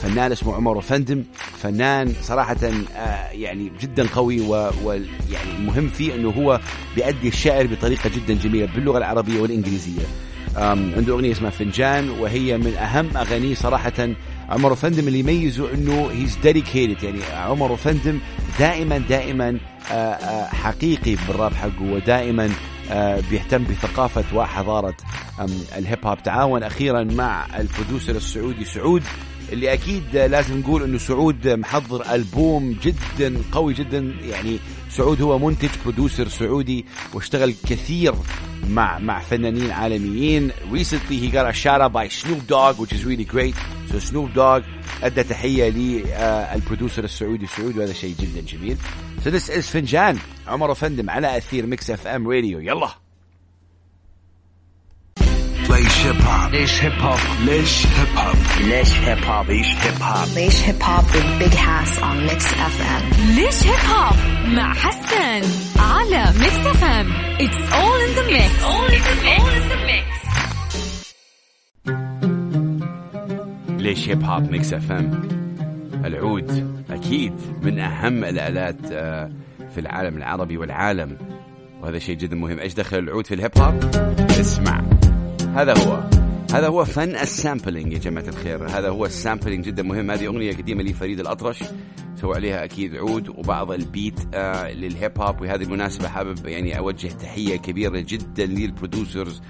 فنان 0.03 0.33
اسمه 0.33 0.55
عمر 0.55 0.81
أوفندم. 0.81 1.25
فنان 1.62 2.12
صراحة 2.23 2.57
آه، 2.97 3.31
يعني 3.31 3.73
جدا 3.81 4.07
قوي 4.15 4.41
ويعني 4.41 5.50
المهم 5.59 5.88
فيه 5.88 6.15
إنه 6.15 6.31
هو 6.31 6.61
بيأدي 6.97 7.29
الشعر 7.29 7.67
بطريقة 7.67 8.11
جدا 8.17 8.35
جميلة 8.35 8.67
باللغة 8.67 8.99
العربية 8.99 9.41
والإنجليزية. 9.41 10.03
أم، 10.57 10.93
عنده 10.97 11.12
أغنية 11.15 11.33
اسمها 11.33 11.50
فنجان 11.50 12.11
وهي 12.11 12.59
من 12.59 12.75
أهم 12.75 13.17
أغانيه 13.17 13.55
صراحة. 13.55 14.09
عمر 14.49 14.75
أوفندم 14.75 15.09
اللي 15.09 15.19
يميزه 15.19 15.75
إنه 15.75 16.11
he's 16.12 16.38
dedicated 16.43 17.02
يعني 17.03 17.25
عمر 17.25 17.76
أوفندم 17.76 18.19
دائما 18.59 18.99
دائما 18.99 19.59
آه، 19.93 19.95
آه، 19.95 20.47
حقيقي 20.47 21.17
بالراب 21.29 21.55
حقه 21.55 21.83
ودائما 21.83 22.51
آه، 22.91 23.23
بيهتم 23.31 23.65
بثقافة 23.65 24.25
وحضارة 24.39 24.95
أم، 25.41 25.47
الهيب 25.79 26.07
هوب. 26.07 26.23
تعاون 26.23 26.63
أخيرا 26.63 27.05
مع 27.05 27.47
البرودوسر 27.59 28.17
السعودي 28.17 28.65
سعود. 28.65 29.03
اللي 29.53 29.73
أكيد 29.73 30.17
لازم 30.17 30.61
نقول 30.61 30.83
إنه 30.83 30.99
سعود 30.99 31.49
محضر 31.49 32.15
ألبوم 32.15 32.79
جدا 32.83 33.43
قوي 33.53 33.75
جدا. 33.75 34.15
يعني 34.23 34.59
سعود 34.91 35.23
هو 35.23 35.38
منتج 35.38 35.69
برودوسر 35.85 36.29
سعودي 36.29 36.87
واشتغل 37.15 37.55
كثير 37.69 38.15
مع 38.69 38.99
مع 38.99 39.21
فنانين 39.21 39.71
عالميين. 39.71 40.50
Recently 40.50 41.19
he 41.19 41.31
got 41.31 41.47
a 41.47 41.53
shout 41.53 41.81
out 41.81 41.93
by 41.93 42.09
Snoop 42.09 42.47
Dogg 42.47 42.79
which 42.79 42.93
is 42.93 43.05
really 43.05 43.25
great. 43.25 43.55
So 43.91 43.99
Snoop 43.99 44.35
Dogg 44.35 44.62
أدى 45.03 45.23
تحية 45.23 45.69
لل 45.69 45.96
producer 45.96 47.05
السعودي. 47.05 47.45
السعودي 47.45 47.79
وهذا 47.79 47.93
شيء 47.93 48.15
جدا 48.21 48.41
جميل. 48.41 48.76
So 49.25 49.31
this 49.31 49.49
is 49.49 49.71
فنجان. 49.71 50.19
عمر 50.47 50.75
أوفندم 50.75 51.11
على 51.11 51.37
أثير 51.37 51.67
Mix 51.66 51.90
FM 51.90 52.28
Radio 52.28 52.61
يلا. 52.61 53.06
هيب 56.07 56.23
هوب 56.23 56.53
ليش 56.53 56.83
هيب 56.85 56.93
هوب 56.93 57.19
ليش 57.45 57.87
هيب 57.87 58.19
هوب 58.19 58.37
ليش 58.61 58.93
هيب 58.99 59.25
هوب 59.25 59.47
Leish 59.47 59.75
Hip 59.85 60.01
Hop. 60.03 60.29
Leish 60.37 60.61
Hip 60.67 60.81
Hop 60.83 61.05
with 61.15 61.29
Big 61.41 61.55
Hass 61.55 61.99
on 61.99 62.17
Mix 62.29 62.45
FM. 62.75 63.05
ليش 63.35 63.67
هيب 63.67 63.91
هوب 63.91 64.17
مع 64.47 64.75
حسن 64.75 65.43
على 65.79 66.25
Mix 66.38 66.66
FM 66.66 67.12
It's 67.39 67.73
all 67.73 67.99
in 68.07 68.13
the 68.19 68.25
mix. 68.33 68.65
All 68.65 68.87
in 68.97 69.03
the 69.09 69.17
mix, 69.25 69.41
all 69.43 69.49
in 69.49 69.69
the 69.73 69.79
mix. 69.87 70.07
ليش 73.83 74.09
هيب 74.09 74.25
هوب 74.25 74.51
Mix 74.50 74.73
FM 74.73 75.28
العود 76.05 76.83
أكيد 76.91 77.33
من 77.63 77.79
أهم 77.79 78.25
الآلات 78.25 78.77
آه، 78.93 79.31
في 79.75 79.81
العالم 79.81 80.17
العربي 80.17 80.57
والعالم. 80.57 81.17
وهذا 81.83 81.99
شيء 81.99 82.17
جدا 82.17 82.37
مهم. 82.37 82.59
إيش 82.59 82.75
دخل 82.75 82.99
العود 82.99 83.27
في 83.27 83.35
الهيب 83.35 83.59
هوب؟ 83.59 83.85
اسمع. 84.31 84.83
هذا 85.57 85.79
هو. 85.79 86.01
هذا 86.53 86.69
هو 86.69 86.85
فن 86.85 87.17
ال 87.16 87.25
sampling 87.25 87.93
يا 87.93 87.99
جماعة 87.99 88.29
الخير. 88.29 88.69
هذا 88.69 88.89
هو 88.89 89.07
ال 89.07 89.13
sampling 89.13 89.64
جدا 89.65 89.83
مهم. 89.83 90.11
هذه 90.11 90.27
أغنية 90.27 90.53
قديمة 90.53 90.83
لفريد 90.83 91.21
الأطرش. 91.21 91.65
سوى 92.21 92.35
عليها 92.35 92.65
أكيد 92.65 92.97
عود 92.97 93.29
وبعض 93.29 93.71
البيت 93.71 94.21
آه 94.35 94.73
للهيب 94.73 95.21
هوب 95.21 95.41
وهذه 95.41 95.63
المناسبة 95.63 96.09
حابب 96.09 96.47
يعني 96.47 96.79
أوجه 96.79 97.09
تحية 97.09 97.57
كبيرة 97.57 98.01
جدا 98.01 98.47
لل 98.47 98.64
producers 98.64 99.43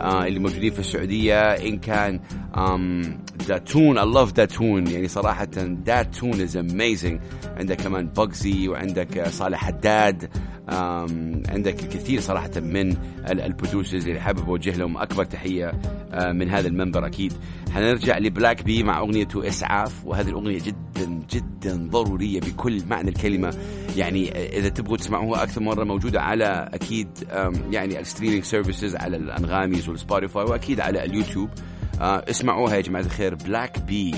آه 0.00 0.26
اللي 0.26 0.38
موجودين 0.38 0.72
في 0.72 0.78
السعودية. 0.78 1.40
إن 1.40 1.78
كان 1.78 2.20
داتون 3.48 3.98
I 3.98 4.14
love 4.14 4.32
داتون 4.32 4.86
يعني 4.86 5.08
صراحة 5.08 5.44
داتون 5.84 6.40
is 6.40 6.58
amazing. 6.58 7.20
عندك 7.56 7.76
كمان 7.76 8.06
بوكسي 8.06 8.68
وعندك 8.68 9.18
آه، 9.18 9.28
صالح 9.28 9.64
حداد. 9.64 10.30
عندك 11.48 11.82
الكثير 11.82 12.20
صراحة 12.20 12.50
من 12.56 12.90
ال- 13.30 13.40
ال 13.40 13.47
producers 13.47 14.08
اللي 14.08 14.20
حابب 14.20 14.48
أوجه 14.48 14.76
لهم 14.76 14.96
أكبر 14.98 15.24
تحية 15.24 15.72
آه، 16.12 16.32
من 16.32 16.50
هذا 16.50 16.68
المنبر 16.68 17.06
أكيد. 17.06 17.32
حنرجع 17.72 18.18
لبلاك 18.18 18.62
بي 18.62 18.82
مع 18.82 18.98
أغنيته 18.98 19.48
إسعاف 19.48 20.04
وهذه 20.06 20.28
الأغنية 20.28 20.58
جدا 20.58 21.22
جدا 21.32 21.88
ضرورية 21.90 22.40
بكل 22.40 22.82
معنى 22.88 23.08
الكلمة. 23.08 23.54
يعني 23.96 24.30
آه، 24.32 24.58
إذا 24.58 24.68
تبغوا 24.68 24.96
تسمعوها 24.96 25.42
أكثر 25.42 25.60
مرة 25.60 25.84
موجودة 25.84 26.20
على 26.20 26.68
أكيد 26.74 27.08
يعني 27.70 28.00
ال 28.00 28.04
streaming 28.04 28.42
services 28.44 28.96
على 28.96 29.16
الأنغاميز 29.16 29.88
وال 29.88 30.00
Spotify 30.00 30.44
وأكيد 30.44 30.80
على 30.80 31.04
اليوتيوب. 31.04 31.50
آه، 32.00 32.24
اسمعوها 32.30 32.74
يا 32.76 32.80
جماعة 32.80 33.02
الخير 33.02 33.34
بلاك 33.34 33.78
بي. 33.80 34.14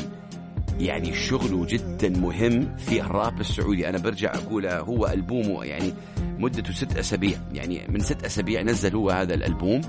يعني 0.80 1.14
شغله 1.14 1.66
جدا 1.66 2.09
مهم 2.09 2.76
في 2.76 3.00
الراب 3.00 3.40
السعودي. 3.40 3.88
أنا 3.88 3.99
برجع 3.99 4.35
اقولها 4.35 4.80
هو 4.80 5.06
ألبومه 5.06 5.64
يعني 5.64 5.95
مدته 6.38 6.73
ست 6.73 6.97
أسابيع. 6.97 7.38
يعني 7.54 7.87
من 7.88 8.00
ست 8.00 8.25
أسابيع 8.25 8.62
نزل 8.62 8.97
هو 8.97 9.11
هذا 9.11 9.35
الألبوم. 9.35 9.80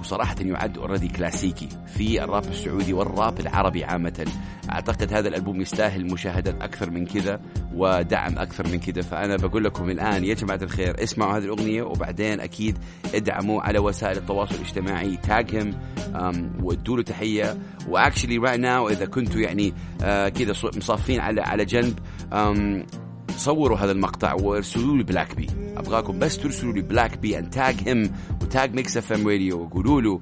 وصراحة 0.00 0.36
يعد 0.40 0.78
already 0.78 1.08
كلاسيكي 1.08 1.68
في 1.86 2.24
الراب 2.24 2.44
السعودي 2.44 2.92
والراب 2.92 3.40
العربي 3.40 3.84
عامة. 3.84 4.26
أعتقد 4.70 5.12
هذا 5.12 5.28
الألبوم 5.28 5.60
يستاهل 5.60 6.12
مشاهدات 6.12 6.62
أكثر 6.62 6.90
من 6.90 7.06
كذا 7.06 7.40
ودعم 7.74 8.38
أكثر 8.38 8.68
من 8.68 8.78
كذا. 8.78 9.02
فأنا 9.02 9.36
بقول 9.36 9.64
لكم 9.64 9.90
الآن 9.90 10.24
يا 10.24 10.34
جماعة 10.34 10.58
الخير 10.62 11.02
اسمعوا 11.02 11.36
هذه 11.36 11.44
الأغنية 11.44 11.82
وبعدين 11.82 12.40
أكيد 12.40 12.78
ادعموا 13.14 13.62
على 13.62 13.78
وسائل 13.78 14.16
التواصل 14.16 14.54
الاجتماعي. 14.54 15.16
tag 15.16 15.45
him 15.45 15.74
وادوا 16.62 16.96
له 16.96 17.02
تحية. 17.02 17.58
و 17.88 17.94
actually 17.94 18.38
right 18.38 18.60
now 18.60 18.88
إذا 18.88 19.06
كنتوا 19.06 19.40
يعني 19.40 19.74
آه 20.02 20.28
كذا 20.28 20.54
مصافين 20.76 21.20
على 21.20 21.40
على 21.40 21.64
جنب 21.64 21.98
أم 22.32 22.86
صوروا 23.36 23.78
هذا 23.78 23.92
المقطع 23.92 24.34
وارسلوا 24.34 24.96
لي 24.96 25.02
بلاك 25.02 25.36
بي. 25.36 25.46
أبغاكم 25.76 26.18
بس 26.18 26.38
ترسلوا 26.38 26.72
لي 26.72 26.80
بلاك 26.82 27.18
بي 27.18 27.38
and 27.38 27.50
tag 27.50 27.76
him 27.86 28.12
و 28.42 28.74
tag 28.74 28.96
Mix 28.96 29.12
FM 29.12 29.28
Radio 29.28 29.60
وقولوا 29.60 30.00
له 30.00 30.20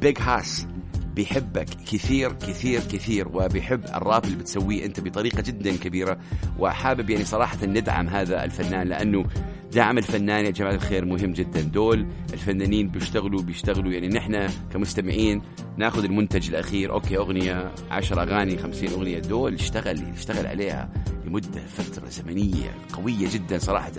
Big 0.00 0.18
Hass 0.20 0.66
بيحبك 1.14 1.66
كثير 1.92 2.32
كثير 2.32 2.80
كثير 2.80 3.28
وبيحب 3.28 3.84
الراب 3.84 4.24
اللي 4.24 4.36
بتسويه 4.36 4.84
أنت 4.84 5.00
بطريقة 5.00 5.42
جدا 5.42 5.76
كبيرة 5.76 6.18
وحابب 6.58 7.10
يعني 7.10 7.24
صراحة 7.24 7.66
ندعم 7.66 8.08
هذا 8.08 8.44
الفنان 8.44 8.88
لأنه 8.88 9.24
دعم 9.72 9.98
الفنان 9.98 10.44
يا 10.44 10.50
جماعة 10.50 10.74
الخير 10.74 11.04
مهم 11.04 11.32
جدا. 11.32 11.60
دول 11.60 12.06
الفنانين 12.32 12.88
بيشتغلوا 12.88 13.42
بيشتغلوا. 13.42 13.92
يعني 13.92 14.08
نحن 14.08 14.46
كمستمعين 14.72 15.42
ناخذ 15.76 16.04
المنتج 16.04 16.48
الأخير. 16.48 16.92
okay 16.92 17.16
أغنية 17.16 17.72
10 17.90 18.22
أغاني 18.22 18.58
50 18.58 18.88
أغنية. 18.88 19.18
دول 19.18 19.54
اشتغل 19.54 19.98
اشتغل 20.16 20.46
عليها 20.46 20.90
لمدة 21.24 21.60
فترة 21.60 22.08
زمنية 22.08 22.74
قوية 22.92 23.28
جدا 23.32 23.58
صراحة. 23.58 23.92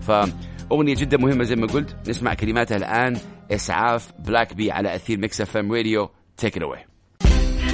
فأغنية 0.00 0.94
جدا 0.94 1.16
مهمة 1.16 1.44
زي 1.44 1.56
ما 1.56 1.66
قلت. 1.66 2.08
نسمع 2.08 2.34
كلماتها 2.34 2.76
الآن. 2.76 3.16
إسعاف 3.50 4.12
بلاك 4.18 4.54
بي 4.54 4.70
على 4.70 4.94
أثير 4.94 5.18
Mix 5.18 5.40
FM 5.40 5.72
Radio 5.72 6.10
take 6.36 6.56
it 6.56 6.62
away 6.62 6.84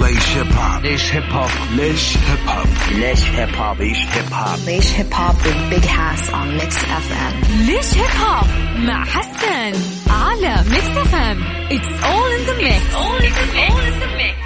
ليش 0.05 0.37
هيب 0.37 0.53
هوب 0.53 0.83
ليش 0.85 1.13
هيب 1.15 1.23
هوب 1.31 1.49
ليش 1.75 2.17
هيب 2.17 2.39
هوب 2.47 2.67
ليش 2.91 3.23
هيب 3.29 3.55
هوب 3.55 3.77
Leish 3.77 4.05
Hip 4.15 4.31
Hop. 4.33 4.57
Leish 4.67 4.89
Hip 4.97 5.11
Hop 5.13 5.35
with 5.45 5.69
Big 5.71 5.85
Hass 5.85 6.29
on 6.29 6.47
Mix 6.57 6.75
FM. 6.77 7.33
ليش 7.67 7.93
هيب 7.97 8.21
هوب 8.21 8.47
مع 8.77 9.05
حسن 9.05 9.73
على 10.09 10.63
Mix 10.69 10.97
FM 10.97 11.43
It's 11.69 12.03
all 12.03 12.29
in 12.37 12.45
the 12.49 12.55
mix. 12.63 12.95
All 12.95 13.17
in 13.27 13.33
the 13.39 13.47
mix, 13.55 13.71
all 13.71 13.79
in 13.79 13.99
the 13.99 14.09
mix. 14.17 14.39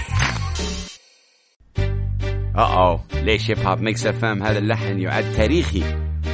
آه 2.58 3.04
ليش 3.24 3.52
هيب 3.52 3.60
هوب 3.60 3.82
Mix 3.82 4.06
FM 4.06 4.44
هذا 4.44 4.58
اللحن 4.58 5.00
يعد 5.00 5.34
تاريخي 5.34 5.84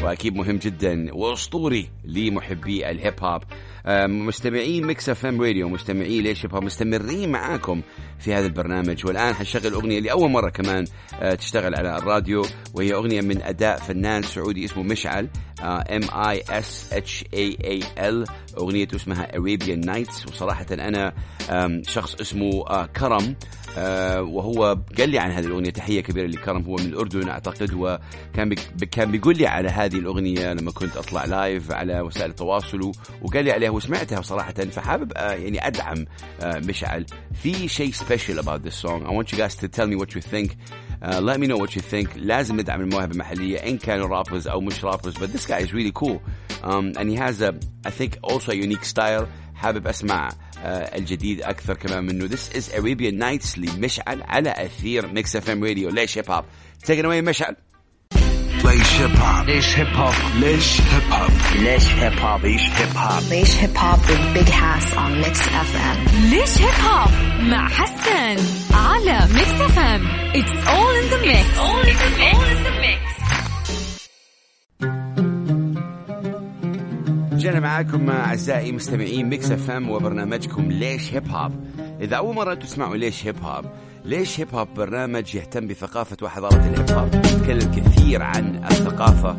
وأكيد 0.04 0.36
مهم 0.36 0.58
جدا 0.58 1.08
وأسطوري 1.14 1.90
لمحبي 2.06 2.90
الهيب 2.92 3.24
هوب 3.24 3.44
آه، 3.86 4.08
مستمعين 4.08 4.86
Mix 4.86 5.10
FM 5.10 5.42
Radio 5.42 5.70
مستمعين 5.70 6.24
ليش 6.24 6.46
هوب 6.46 6.64
مستمرين 6.64 7.32
معاكم 7.32 7.82
في 8.20 8.34
هذا 8.34 8.46
البرنامج. 8.46 9.06
والآن 9.06 9.34
حنشغل 9.34 9.74
أغنية 9.74 10.00
لأول 10.00 10.32
مرة 10.32 10.50
كمان 10.50 10.86
آه، 11.22 11.36
تشتغل 11.36 11.76
على 11.76 11.98
الراديو 11.98 12.46
وهي 12.74 12.94
أغنية 12.94 13.22
من 13.22 13.42
أداء 13.42 13.78
فنان 13.78 14.22
سعودي 14.22 14.66
اسمه 14.66 14.84
مشعل 14.84 15.30
M 15.62 16.02
I 16.14 16.44
S 16.50 16.94
H 16.94 17.26
A 17.34 17.58
A 17.64 18.10
L 18.10 18.26
اغنيته 18.58 18.96
اسمها 18.96 19.28
Arabian 19.28 19.86
Nights. 19.86 20.28
وصراحة 20.28 20.66
أنا 20.72 21.14
شخص 21.88 22.16
اسمه 22.16 22.68
آه، 22.68 22.86
كرم 22.86 23.36
آه، 23.78 24.22
وهو 24.22 24.78
قال 24.98 25.10
لي 25.10 25.20
عن 25.20 25.32
هذه 25.32 25.46
الأغنية 25.46 25.70
تحية 25.70 26.02
كبيرة 26.02 26.28
لكرم 26.28 26.62
هو 26.62 26.76
من 26.76 26.86
الأردن 26.86 27.30
أعتقد 27.30 27.74
وكان 27.74 28.56
كان 28.92 29.12
بيقول 29.12 29.38
لي 29.38 29.48
على 29.48 29.70
هذه 29.70 29.96
الأغنية 29.96 30.54
لما 30.54 30.72
كنت 30.72 30.98
أطلع 30.98 31.26
live 31.26 31.72
على 31.72 32.02
وسائل 32.02 32.30
التواصل 32.30 32.92
وقال 33.22 33.46
لي 33.46 33.52
عليها 33.52 33.70
وسمعتها 33.75 34.23
صراحه 34.23 34.53
فحابب 34.53 35.13
آه، 35.17 35.33
يعني 35.33 35.67
ادعم 35.67 36.05
آه، 36.41 36.59
مشعل 36.59 37.07
في 37.43 37.69
شيء 37.69 37.93
special 37.93 38.43
about 38.43 38.63
this 38.63 38.75
song 38.75 39.07
I 39.07 39.11
want 39.11 39.33
you 39.33 39.39
guys 39.39 39.55
to 39.57 39.69
tell 39.69 39.87
me 39.87 39.97
what 39.97 40.15
you 40.15 40.21
think 40.21 40.57
Uh, 41.03 41.19
let 41.19 41.41
me 41.41 41.47
know 41.47 41.57
what 41.57 41.75
you 41.75 41.81
think 41.81 42.09
لازم 42.17 42.61
ندعم 42.61 42.81
المواهب 42.81 43.13
المحلية 43.13 43.59
إن 43.59 43.79
كانوا 43.79 44.23
rappers 44.23 44.47
أو 44.47 44.61
مش 44.61 44.85
rappers 44.85 45.15
but 45.15 45.33
this 45.33 45.47
guy 45.47 45.61
is 45.61 45.73
really 45.73 45.93
cool 45.93 46.21
um, 46.63 46.93
and 46.97 47.09
he 47.09 47.17
has 47.17 47.41
a 47.41 47.55
I 47.87 47.91
think 47.91 48.19
also 48.23 48.53
a 48.53 48.55
unique 48.55 48.85
style 48.85 49.27
حابب 49.55 49.87
أسمع 49.87 50.29
uh, 50.29 50.35
الجديد 50.65 51.43
أكثر 51.43 51.75
كمان 51.75 52.05
منه 52.05 52.29
this 52.29 52.49
is 52.55 52.69
Arabian 52.69 53.19
Nights 53.19 53.59
لمشعل 53.59 54.23
على 54.23 54.51
أثير 54.51 55.07
ميكس 55.07 55.37
اف 55.37 55.51
ام 55.51 55.65
راديو 55.65 55.89
ليش 55.91 56.19
هيب 56.19 56.31
هوب 56.31 56.45
take 56.85 56.99
it 56.99 57.05
away 57.05 57.29
مشعل 57.29 57.57
ليش 58.66 59.00
هيب 59.02 59.16
هوب 59.20 59.46
ليش 59.48 59.76
هيب 59.78 59.88
هوب 59.96 60.14
ليش 60.40 60.82
هيب 60.82 61.04
هوب 61.12 61.32
ليش 61.56 61.88
هيب 61.90 62.18
هوب 62.18 62.42
Leish 62.42 62.68
Hip 62.78 62.96
Hop. 62.98 63.24
Leish 63.32 63.56
Hip 63.62 63.76
Hop 63.78 64.00
with 64.10 64.34
Big 64.36 64.50
Hass 64.50 64.88
on 64.98 65.12
Mix 65.24 65.40
FM. 65.70 66.10
ليش 66.30 66.58
هيب 66.62 66.86
هوب 66.86 67.12
مع 67.44 67.70
حسن 67.70 68.44
على 68.74 69.20
Mix 69.34 69.62
FM 69.62 70.02
It's 70.34 70.68
all 70.68 70.94
in 71.02 71.10
the 71.14 71.20
mix. 71.28 71.46
All 71.60 71.82
in 71.92 71.98
the 72.04 72.12
mix, 72.20 72.36
all 72.36 72.44
in 72.44 72.64
the 72.64 72.74
mix. 72.82 73.06
رجعنا 77.34 77.60
معاكم 77.60 78.10
أعزائي 78.10 78.72
مستمعين 78.72 79.30
Mix 79.30 79.52
FM 79.52 79.90
وبرنامجكم 79.90 80.72
ليش 80.72 81.14
هيب 81.14 81.28
هوب 81.30 81.52
إذا 82.02 82.16
أول 82.16 82.36
مرة 82.36 82.54
تسمعوا 82.54 82.98
ليش 82.98 83.26
هيب 83.28 83.44
هوب 83.44 83.66
ليش 84.06 84.40
هيب 84.40 84.56
هوب 84.56 84.68
برنامج 84.76 85.36
يهتم 85.36 85.68
بثقافة 85.68 86.18
وحضارة 86.22 86.56
الهيب 86.56 86.92
هوب 86.92 87.16
يتكلم 87.16 87.72
كثير 87.72 88.22
عن 88.22 88.56
الثقافة. 88.66 89.38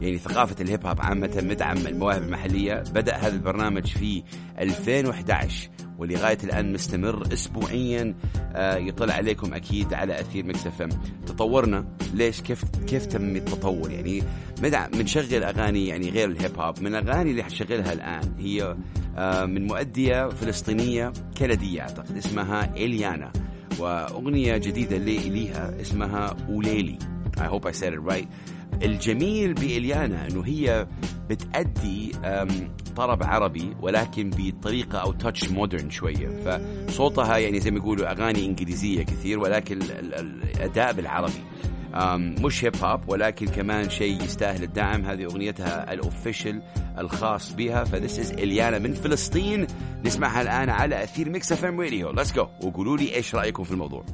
يعني 0.00 0.18
ثقافة 0.18 0.56
الهيب 0.60 0.86
هوب 0.86 1.00
عامة 1.00 1.42
مدعم 1.48 1.76
المواهب 1.76 2.22
المحلية. 2.22 2.74
بدأ 2.94 3.16
هذا 3.16 3.34
البرنامج 3.34 3.86
في 3.86 4.22
2011 4.58 5.68
ولغاية 5.98 6.38
الآن 6.44 6.72
مستمر 6.72 7.32
اسبوعيا. 7.32 8.14
آه، 8.54 8.76
يطلع 8.76 9.14
عليكم 9.14 9.54
أكيد 9.54 9.94
على 9.94 10.20
أثير 10.20 10.46
Mix 10.46 10.66
FM. 10.66 10.88
تطورنا. 11.26 11.84
ليش؟ 12.14 12.40
كيف 12.40 12.64
كيف 12.86 13.06
تم 13.06 13.36
التطور؟ 13.36 13.90
يعني 13.90 14.22
بنشغل 14.92 15.44
أغاني 15.44 15.86
يعني 15.86 16.10
غير 16.10 16.28
الهيب 16.28 16.58
هوب 16.60 16.82
من 16.82 16.94
الاغاني 16.94 17.30
اللي 17.30 17.42
حشغلها 17.42 17.92
الآن 17.92 18.34
هي 18.38 18.76
آه، 19.16 19.44
من 19.44 19.66
مؤدية 19.66 20.28
فلسطينية 20.28 21.12
كندية 21.38 21.80
أعتقد 21.80 22.16
اسمها 22.16 22.76
إليانا. 22.76 23.32
وأغنية 23.78 24.56
جديدة 24.56 24.96
لي 24.96 25.18
ليها 25.18 25.80
اسمها 25.80 26.36
أوليلي. 26.48 26.98
I 27.38 27.40
hope 27.46 27.66
I 27.66 27.72
said 27.72 27.92
it 27.94 28.12
right. 28.14 28.26
الجميل 28.82 29.54
بإليانا 29.54 30.26
إنه 30.28 30.42
هي 30.44 30.86
بتأدي 31.30 32.12
طرب 32.96 33.22
عربي 33.22 33.76
ولكن 33.80 34.30
بطريقة 34.36 34.98
أو 34.98 35.12
touch 35.12 35.50
modern 35.50 35.90
شوية. 35.90 36.28
فصوتها 36.88 37.36
يعني 37.38 37.60
زي 37.60 37.70
ما 37.70 37.76
يقولوا 37.78 38.10
أغاني 38.12 38.46
إنجليزية 38.46 39.02
كثير 39.02 39.38
ولكن 39.38 39.82
ال- 39.82 40.14
ال- 40.14 40.42
الأداء 40.56 40.92
بالعربي. 40.92 41.42
مش 42.44 42.64
هيب 42.64 42.76
هوب 42.84 43.00
ولكن 43.08 43.46
كمان 43.46 43.90
شيء 43.90 44.22
يستاهل 44.22 44.62
الدعم. 44.62 45.04
هذه 45.04 45.24
أغنيتها 45.24 45.92
ال 45.92 46.00
official 46.00 46.62
الخاص 46.98 47.52
بها. 47.52 47.84
ف 47.84 47.91
this 47.91 48.18
is 48.18 48.30
إليانا 48.32 48.78
من 48.78 48.94
فلسطين. 48.94 49.66
نسمعها 50.04 50.42
الآن 50.42 50.70
على 50.70 51.04
أثير 51.04 51.28
Mix 51.28 51.52
FM 51.52 51.80
Radio 51.80 52.10
let's 52.10 52.32
go 52.32 52.46
وقولوا 52.62 52.96
لي 52.96 53.14
إيش 53.14 53.34
رأيكم 53.34 53.64
في 53.64 53.70
الموضوع؟ 53.70 54.04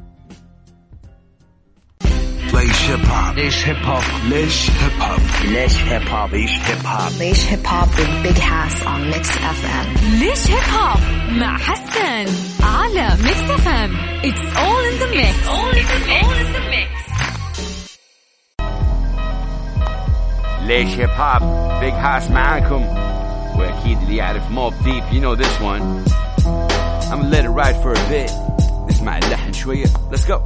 ليش 2.54 2.90
هيب 2.90 3.04
هوب 3.07 3.37
ليش 3.37 3.66
هيب 3.66 3.76
هوب 3.76 4.02
ليش 4.25 4.71
هيب 4.71 5.00
هوب 5.00 5.21
ليش 5.45 5.76
هيب 5.78 6.09
هوب 6.09 6.31
Leish 6.31 6.57
Hip 6.66 6.85
Hop. 6.87 7.11
Leish 7.21 7.45
Hip 7.50 7.64
Hop 7.66 7.88
with 7.99 8.23
Big 8.25 8.38
Hass 8.38 8.87
on 8.87 9.00
Mix 9.11 9.28
FM. 9.59 9.87
ليش 10.21 10.50
هيب 10.50 10.75
هوب 10.75 11.00
مع 11.33 11.59
حسن 11.59 12.35
على 12.62 13.09
Mix 13.23 13.50
FM 13.50 13.90
It's 14.23 14.45
all 14.62 14.83
in 14.90 14.97
the 15.02 15.09
mix. 15.16 15.35
All 15.49 15.71
in 15.81 15.87
the 15.93 16.00
mix, 16.09 16.25
all 16.25 16.37
in 16.45 16.52
the 16.52 16.61
mix. 16.75 16.93
ليش 20.66 20.99
هيب 20.99 21.11
هوب 21.11 21.42
Big 21.80 21.92
Hass 21.92 22.30
معاكم 22.30 22.83
واكيد 23.59 23.99
اللي 24.02 24.16
يعرف 24.16 24.50
Mobb 24.50 24.75
Deep 24.85 25.04
you 25.04 25.25
know 25.25 25.42
this 25.44 25.61
one. 25.61 25.83
I'm 27.11 27.21
gonna 27.21 27.30
let 27.30 27.44
it 27.44 27.50
ride 27.50 27.76
for 27.83 27.92
a 27.92 28.09
bit. 28.11 28.30
نسمع 28.90 29.18
اللحن 29.18 29.52
شوية 29.52 29.87
let's 29.87 30.25
go. 30.28 30.40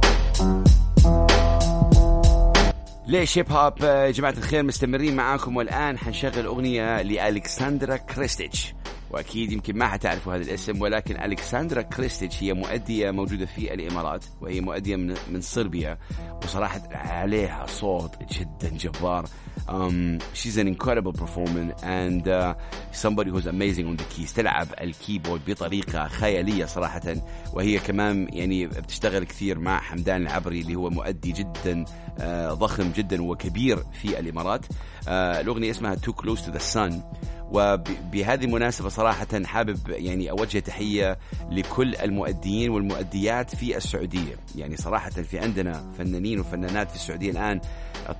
ليش 3.07 3.37
هيب 3.37 3.51
هوب 3.51 3.73
جماعة 4.13 4.33
الخير 4.37 4.63
مستمرين 4.63 5.15
معاكم 5.15 5.57
والآن 5.57 5.97
حنشغل 5.97 6.45
أغنية 6.45 7.01
لألكسندرا 7.01 7.97
كريستيتش. 7.97 8.73
وأكيد 9.11 9.51
يمكن 9.51 9.77
ما 9.77 9.87
حتعرفوا 9.87 10.35
هذا 10.35 10.43
الاسم 10.43 10.81
ولكن 10.81 11.21
ألكسندرا 11.23 11.81
كريستيتش 11.81 12.43
هي 12.43 12.53
مؤدية 12.53 13.11
موجودة 13.11 13.45
في 13.45 13.73
الإمارات 13.73 14.25
وهي 14.41 14.61
مؤدية 14.61 14.95
من, 14.95 15.15
من 15.29 15.41
صربيا 15.41 15.97
وصراحة 16.43 16.81
عليها 16.93 17.65
صوت 17.67 18.11
جدا 18.33 18.69
جبار. 18.69 19.25
um, 19.69 20.19
she's 20.33 20.57
an 20.57 20.67
incredible 20.67 21.13
performer 21.13 21.73
and 21.83 22.27
uh, 22.27 22.55
somebody 22.91 23.29
who's 23.31 23.47
amazing 23.47 23.87
on 23.87 23.95
the 23.95 24.03
keys. 24.03 24.33
تلعب 24.33 24.67
الكيبورد 24.81 25.41
بطريقة 25.47 26.07
خيالية 26.07 26.65
صراحة 26.65 27.01
وهي 27.53 27.79
كمان 27.79 28.27
يعني 28.33 28.67
بتشتغل 28.67 29.23
كثير 29.23 29.59
مع 29.59 29.79
حمدان 29.79 30.21
العبري 30.21 30.61
اللي 30.61 30.75
هو 30.75 30.89
مؤدي 30.89 31.31
جدا 31.31 31.85
آه، 32.19 32.53
ضخم 32.53 32.91
جدا 32.91 33.23
وكبير 33.23 33.77
في 33.77 34.19
الإمارات. 34.19 34.65
آه، 35.07 35.41
الأغنية 35.41 35.71
اسمها 35.71 35.95
Too 35.95 36.13
Close 36.13 36.41
to 36.41 36.51
the 36.51 36.75
Sun. 36.75 36.93
وبهذه 37.51 38.45
المناسبة 38.45 38.89
صراحة 38.89 39.27
حابب 39.45 39.79
يعني 39.89 40.31
أوجه 40.31 40.59
تحية 40.59 41.17
لكل 41.51 41.95
المؤديين 41.95 42.69
والمؤديات 42.69 43.55
في 43.55 43.77
السعودية. 43.77 44.35
يعني 44.55 44.77
صراحة 44.77 45.09
في 45.09 45.39
عندنا 45.39 45.91
فنانين 45.97 46.39
وفنانات 46.39 46.89
في 46.89 46.95
السعودية 46.95 47.31
الآن 47.31 47.61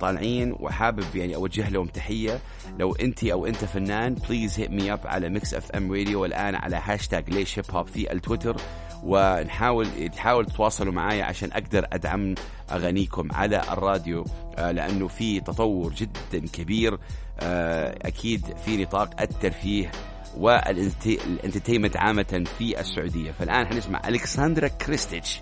طالعين 0.00 0.56
وحابب 0.60 1.16
يعني 1.16 1.34
أوجه 1.34 1.68
لهم 1.68 1.86
تحية. 1.86 2.40
لو 2.78 2.94
أنت 2.94 3.24
أو 3.24 3.46
أنت 3.46 3.64
فنان 3.64 4.14
please 4.14 4.60
hit 4.60 4.70
me 4.70 4.92
up 4.92 5.00
على 5.04 5.28
Mix 5.28 5.54
FM 5.54 5.92
Radio 5.92 6.22
والآن 6.22 6.54
على 6.54 6.80
هاشتاج 6.84 7.30
ليش 7.30 7.58
هيب 7.58 7.64
هوب 7.70 7.86
في 7.86 8.12
التويتر. 8.12 8.56
ونحاول 9.02 10.08
تحاول 10.08 10.46
تتواصلوا 10.46 10.92
معايا 10.92 11.24
عشان 11.24 11.52
أقدر 11.52 11.86
أدعم 11.92 12.34
أغانيكم 12.70 13.32
على 13.32 13.62
الراديو 13.72 14.24
آه، 14.58 14.70
لأنه 14.70 15.08
في 15.08 15.40
تطور 15.40 15.92
جدا 15.92 16.46
كبير. 16.52 16.98
أكيد 17.42 18.58
في 18.64 18.76
نطاق 18.82 19.20
الترفيه 19.20 19.90
وال 20.36 20.57
entertainment 20.57 21.96
عامة 21.96 22.44
في 22.58 22.80
السعودية. 22.80 23.30
فالآن 23.32 23.66
حنسمع 23.66 24.08
ألكسندرا 24.08 24.68
كريستيتش 24.68 25.40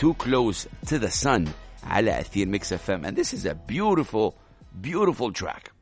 Too 0.00 0.14
Close 0.24 0.66
to 0.90 0.98
the 0.98 1.10
Sun 1.24 1.48
على 1.84 2.20
أثير 2.20 2.48
Mix 2.48 2.72
FM 2.72 3.06
and 3.06 3.16
this 3.16 3.32
is 3.32 3.46
a 3.46 3.54
beautiful 3.54 4.34
beautiful 4.82 5.32
track. 5.32 5.75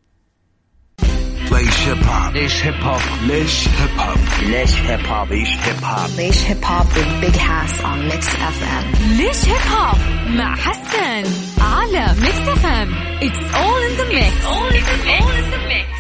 ليش 1.55 1.89
هيب 1.89 2.05
هوب 2.07 2.35
ليش 2.37 2.65
هيب 2.65 2.83
هوب 2.83 3.01
ليش 3.23 3.69
هيب 3.69 4.01
هوب 4.01 4.19
ليش 4.43 4.75
هيب 4.75 5.07
هوب 5.07 5.29
Leish 5.29 5.55
Hip 5.65 5.85
Hop. 5.85 6.11
Leish 6.19 6.43
Hip 6.49 6.65
Hop 6.65 6.87
with 6.97 7.21
Big 7.21 7.37
Hass 7.37 7.81
on 7.85 7.99
Mix 8.09 8.27
FM. 8.27 8.99
ليش 9.17 9.45
هيب 9.45 9.73
هوب 9.73 9.99
مع 10.27 10.57
حسن 10.57 11.23
على 11.61 12.15
Mix 12.21 12.49
FM 12.49 12.95
It's 13.21 13.55
all 13.55 13.81
in 13.89 13.97
the 14.01 14.15
mix 14.15 14.33
all 14.47 14.67
in 14.79 14.85
the 14.91 14.99
mix, 15.07 15.23
all 15.23 15.31
in 15.31 15.51
the 15.51 15.59
mix. 15.69 15.94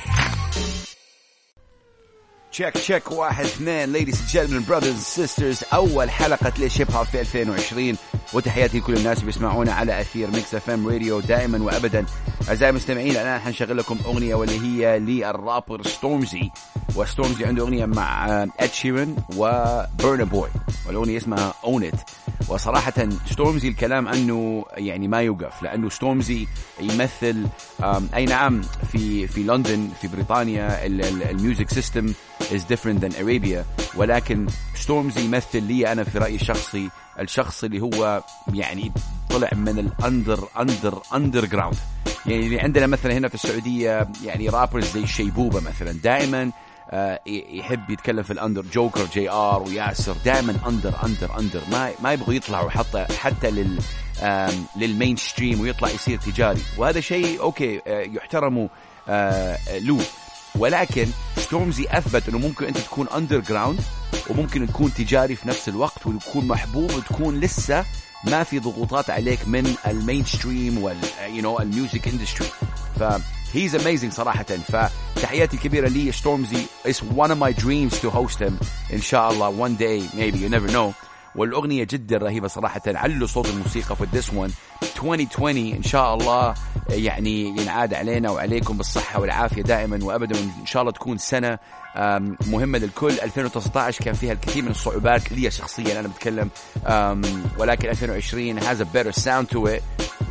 check 2.54 2.74
check 2.74 3.12
واحد 3.12 3.44
اثنين. 3.44 3.96
And 3.96 4.14
gentlemen 4.32 4.62
brothers 4.62 4.84
and 4.84 5.28
sisters 5.28 5.74
أول 5.74 6.10
حلقة 6.10 6.52
ليش 6.58 6.80
هيب 6.80 6.90
هوب 6.90 7.06
في 7.06 7.20
2020 7.20 7.96
وتحياتي 8.32 8.78
لكل 8.78 8.96
الناس 8.96 9.16
اللي 9.18 9.26
بيسمعونا 9.26 9.72
على 9.72 10.00
أثير 10.00 10.30
Mix 10.30 10.54
FM 10.54 10.88
Radio 10.88 11.20
دائما 11.20 11.62
وأبدا. 11.64 12.06
أعزائي 12.48 12.70
المستمعين 12.70 13.10
الآن 13.10 13.40
حنشغل 13.40 13.76
لكم 13.76 13.98
أغنية 14.06 14.34
واللي 14.34 14.60
هي 14.60 14.98
للرابر 14.98 15.82
ستورمزي 15.82 16.50
وستورمزي 16.96 17.44
عنده 17.44 17.62
أغنية 17.62 17.86
مع 17.86 18.42
اد 18.60 18.72
شيرن 18.72 19.16
وبرنا 19.36 20.24
بوي 20.24 20.48
والأغنية 20.86 21.16
اسمها 21.16 21.54
Own 21.64 21.84
It 21.84 22.00
وصراحة 22.48 23.08
ستورمزي 23.30 23.68
الكلام 23.68 24.08
عنه 24.08 24.64
يعني 24.76 25.08
ما 25.08 25.18
يوقف 25.20 25.62
لأنه 25.62 25.88
ستورمزي 25.88 26.46
يمثل 26.80 27.46
أي 28.14 28.24
نعم 28.24 28.62
في 28.92 29.26
في 29.26 29.42
لندن 29.42 29.88
في 30.00 30.08
بريطانيا 30.08 30.86
ال 30.86 31.00
music 31.00 31.70
system 31.70 32.12
is 32.40 32.60
different 32.74 33.04
than 33.04 33.12
Arabia 33.12 33.86
ولكن 33.96 34.46
ستورمزي 34.74 35.24
يمثل 35.24 35.62
لي 35.62 35.92
أنا 35.92 36.04
في 36.04 36.18
رأيي 36.18 36.34
الشخصي 36.34 36.88
الشخص 37.20 37.64
اللي 37.64 37.80
هو 37.80 38.22
يعني 38.54 38.92
طلع 39.30 39.50
من 39.52 39.78
ال 39.78 40.48
under 40.60 41.02
under 41.14 41.44
underground 41.44 41.76
يعني 42.26 42.46
اللي 42.46 42.60
عندنا 42.60 42.86
مثلا 42.86 43.12
هنا 43.18 43.28
في 43.28 43.34
السعودية 43.34 44.08
يعني 44.24 44.48
rappers 44.48 44.84
زي 44.92 45.06
شيبوبه 45.06 45.60
مثلا 45.60 45.92
دائما 45.92 46.50
يحب 47.26 47.90
يتكلم 47.90 48.22
في 48.22 48.32
ال 48.32 48.37
under 48.37 48.62
جوكر 48.72 49.04
جي 49.04 49.30
ار 49.30 49.62
وياسر. 49.62 50.16
دائما 50.24 50.54
under 50.66 50.94
under 51.04 51.38
under 51.38 51.60
ما 51.72 51.92
ما 52.02 52.12
يبغوا 52.12 52.34
يطلعوا 52.34 52.70
حتى 52.70 53.06
حتى 53.18 53.50
لل 53.50 53.78
لل 54.76 55.16
mainstream 55.16 55.60
ويطلع 55.60 55.88
يصير 55.90 56.18
تجاري. 56.18 56.60
وهذا 56.78 57.00
شيء 57.00 57.40
okay 57.40 57.80
آه، 57.86 58.00
يحترموا 58.00 58.68
آه، 59.08 59.78
له. 59.78 60.00
ولكن 60.58 61.06
ستورمزي 61.36 61.86
أثبت 61.90 62.28
إنه 62.28 62.38
ممكن 62.38 62.66
أنت 62.66 62.78
تكون 62.78 63.08
underground 63.08 63.80
وممكن 64.30 64.66
تكون 64.66 64.94
تجاري 64.94 65.36
في 65.36 65.48
نفس 65.48 65.68
الوقت 65.68 66.06
وتكون 66.06 66.46
محبوب 66.46 66.90
وتكون 66.94 67.40
لسه 67.40 67.84
ما 68.24 68.42
في 68.44 68.58
ضغوطات 68.58 69.10
عليك 69.10 69.48
من 69.48 69.74
ال 69.86 70.24
mainstream 70.24 70.78
وال 70.78 70.96
you 71.28 71.42
know 71.42 71.58
ال 71.58 71.66
music 71.66 72.08
industry 72.08 72.48
ف 72.98 73.02
he's 73.54 73.74
amazing 73.76 74.12
صراحة. 74.12 74.44
فتحياتي 75.16 75.56
الكبيرة 75.56 75.88
لي 75.88 76.12
ستورمزي 76.12 76.62
It's 76.88 77.00
one 77.16 77.30
of 77.30 77.38
my 77.38 77.52
dreams 77.62 78.00
to 78.00 78.10
host 78.10 78.38
him. 78.38 78.52
إن 78.92 79.00
شاء 79.00 79.30
الله 79.30 79.68
one 79.68 79.76
day 79.78 80.16
maybe 80.16 80.38
you 80.38 80.48
never 80.48 80.72
know. 80.72 80.92
والأغنية 81.36 81.84
جدا 81.84 82.16
رهيبة 82.18 82.48
صراحة. 82.48 82.82
علوا 82.86 83.26
صوت 83.26 83.46
الموسيقى 83.50 83.96
في 83.96 84.06
this 84.12 84.26
one. 84.26 84.50
2020 84.82 85.56
إن 85.72 85.82
شاء 85.82 86.14
الله 86.14 86.54
يعني 86.90 87.48
ينعاد 87.48 87.94
علينا 87.94 88.30
وعليكم 88.30 88.76
بالصحة 88.76 89.20
والعافية 89.20 89.62
دائما 89.62 89.98
وأبدا. 90.04 90.38
إن 90.60 90.66
شاء 90.66 90.82
الله 90.82 90.92
تكون 90.92 91.18
سنة 91.18 91.58
أم، 91.96 92.36
مهمة 92.46 92.78
للكل. 92.78 93.12
2019 93.22 94.04
كان 94.04 94.14
فيها 94.14 94.32
الكثير 94.32 94.62
من 94.64 94.70
الصعوبات 94.70 95.32
لي 95.32 95.50
شخصيا 95.50 96.00
أنا 96.00 96.08
بتكلم 96.08 96.50
ولكن 97.58 97.88
2020 97.88 98.60
has 98.60 98.80
a 98.80 98.84
better 98.84 99.12
sound 99.20 99.56
to 99.56 99.66
it. 99.66 99.82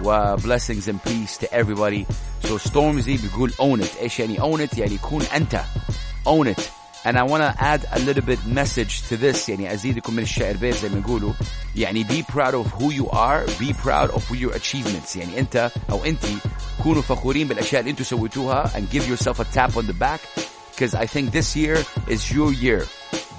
و 0.05 0.37
blessings 0.37 0.89
and 0.89 1.03
peace 1.05 1.37
to 1.39 1.47
everybody 1.53 2.07
so 2.47 2.59
Stormzy 2.59 3.23
بيقول 3.23 3.53
own 3.53 3.81
it 3.81 4.01
ايش 4.01 4.21
يعني 4.21 4.39
own 4.41 4.61
it 4.61 4.79
يعني 4.79 4.99
كون 4.99 5.23
أنت 5.23 5.61
own 6.27 6.47
it 6.47 6.71
and 7.05 7.17
I 7.17 7.23
want 7.23 7.43
to 7.43 7.55
add 7.59 7.87
a 7.93 7.99
little 8.01 8.23
bit 8.23 8.45
message 8.47 9.03
to 9.09 9.17
this 9.17 9.49
يعني 9.49 9.73
أزيدكم 9.73 10.15
من 10.15 10.23
الشعر 10.23 10.57
بيت 10.57 10.75
زي 10.75 10.89
ما 10.89 10.99
يقولوا 10.99 11.33
يعني 11.77 12.05
be 12.05 12.23
proud 12.23 12.55
of 12.55 12.67
who 12.73 12.91
you 12.91 13.09
are 13.11 13.47
be 13.47 13.73
proud 13.73 14.11
of 14.11 14.23
your 14.31 14.53
achievements 14.55 15.17
يعني 15.17 15.39
أنت 15.39 15.71
أو 15.91 16.05
أنتي 16.05 16.37
كونوا 16.83 17.03
فخورين 17.03 17.49
بالأشياء 17.49 17.81
اللي 17.81 17.91
أنتوا 17.91 18.05
سويتوها 18.05 18.71
and 18.75 18.91
give 18.91 19.09
yourself 19.09 19.41
a 19.41 19.45
tap 19.45 19.77
on 19.77 19.87
the 19.87 19.95
back 19.95 20.21
because 20.71 20.95
I 20.95 21.07
think 21.07 21.31
this 21.33 21.57
year 21.57 21.77
is 22.09 22.33
your 22.33 22.53
year 22.53 22.85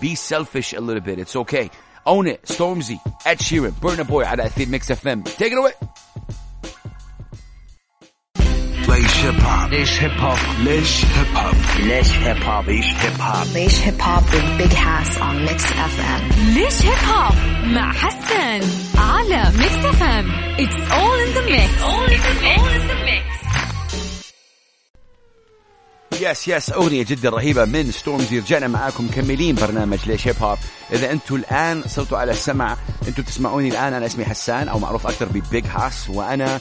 be 0.01 0.15
selfish 0.15 0.73
a 0.73 0.81
little 0.81 1.03
bit 1.09 1.19
it's 1.19 1.35
okay 1.35 1.69
own 2.05 2.27
it 2.27 2.41
Stormzy 2.43 2.99
Ed 3.25 3.39
Sheeran 3.39 3.71
Burna 3.71 4.07
Boy 4.07 4.23
على 4.25 4.45
أثير 4.45 4.69
ميكس 4.69 4.91
اف 4.91 5.07
ام 5.07 5.23
take 5.23 5.51
it 5.51 5.57
away 5.57 5.73
ليش 9.14 9.24
هيب 9.24 9.44
هوب 9.44 9.68
ليش 9.70 10.00
هيب 10.00 10.20
هوب 10.20 10.38
ليش 10.58 11.04
هيب 11.10 11.36
هوب 11.36 11.54
ليش 11.78 12.12
هيب 12.16 12.42
هوب 12.42 12.64
Leish 12.64 12.90
Hip 13.02 13.20
Hop. 13.20 13.46
Leish 13.54 13.78
Hip 13.84 14.00
Hop 14.00 14.24
with 14.32 14.58
Big 14.58 14.72
Hass 14.72 15.18
on 15.20 15.44
Mix 15.46 15.62
FM. 15.92 16.38
ليش 16.54 16.82
هيب 16.82 16.98
هوب 17.08 17.34
مع 17.64 17.92
حسن 17.92 18.68
على 18.98 19.52
ميكس 19.58 19.84
اف 19.84 20.02
ام 20.02 20.32
It's 20.58 20.92
all 20.92 21.18
in 21.24 21.34
the 21.36 21.44
mix. 21.52 21.82
All 21.82 22.06
in 22.14 22.20
the 22.28 22.34
mix, 22.42 22.58
all 22.60 22.68
in 22.68 22.88
the 22.88 22.98
mix. 23.04 23.24
yes 26.20 26.48
yes 26.48 26.70
أغنية 26.72 27.02
جدا 27.04 27.30
رهيبة 27.30 27.64
من 27.64 27.90
ستورمزي 27.92 28.38
رجعنا 28.38 28.68
معاكم 28.68 29.04
مكملين 29.06 29.54
برنامج 29.54 29.98
ليش 30.06 30.28
هيب 30.28 30.36
هوب 30.42 30.58
إذا 30.92 31.10
أنتم 31.12 31.34
الآن 31.34 31.82
صرتوا 31.86 32.18
على 32.18 32.32
السمع 32.32 32.76
أنتم 33.08 33.22
تسمعوني 33.22 33.68
الآن 33.68 33.92
أنا 33.92 34.06
اسمي 34.06 34.24
حسان 34.24 34.68
أو 34.68 34.78
معروف 34.78 35.06
أكثر 35.06 35.26
ب 35.26 35.36
Big 35.36 35.64
Hass 35.66 36.08
وأنا 36.10 36.54
آه، 36.54 36.60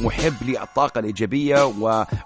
محب 0.00 0.34
للطاقة 0.42 0.98
الإيجابية 0.98 1.72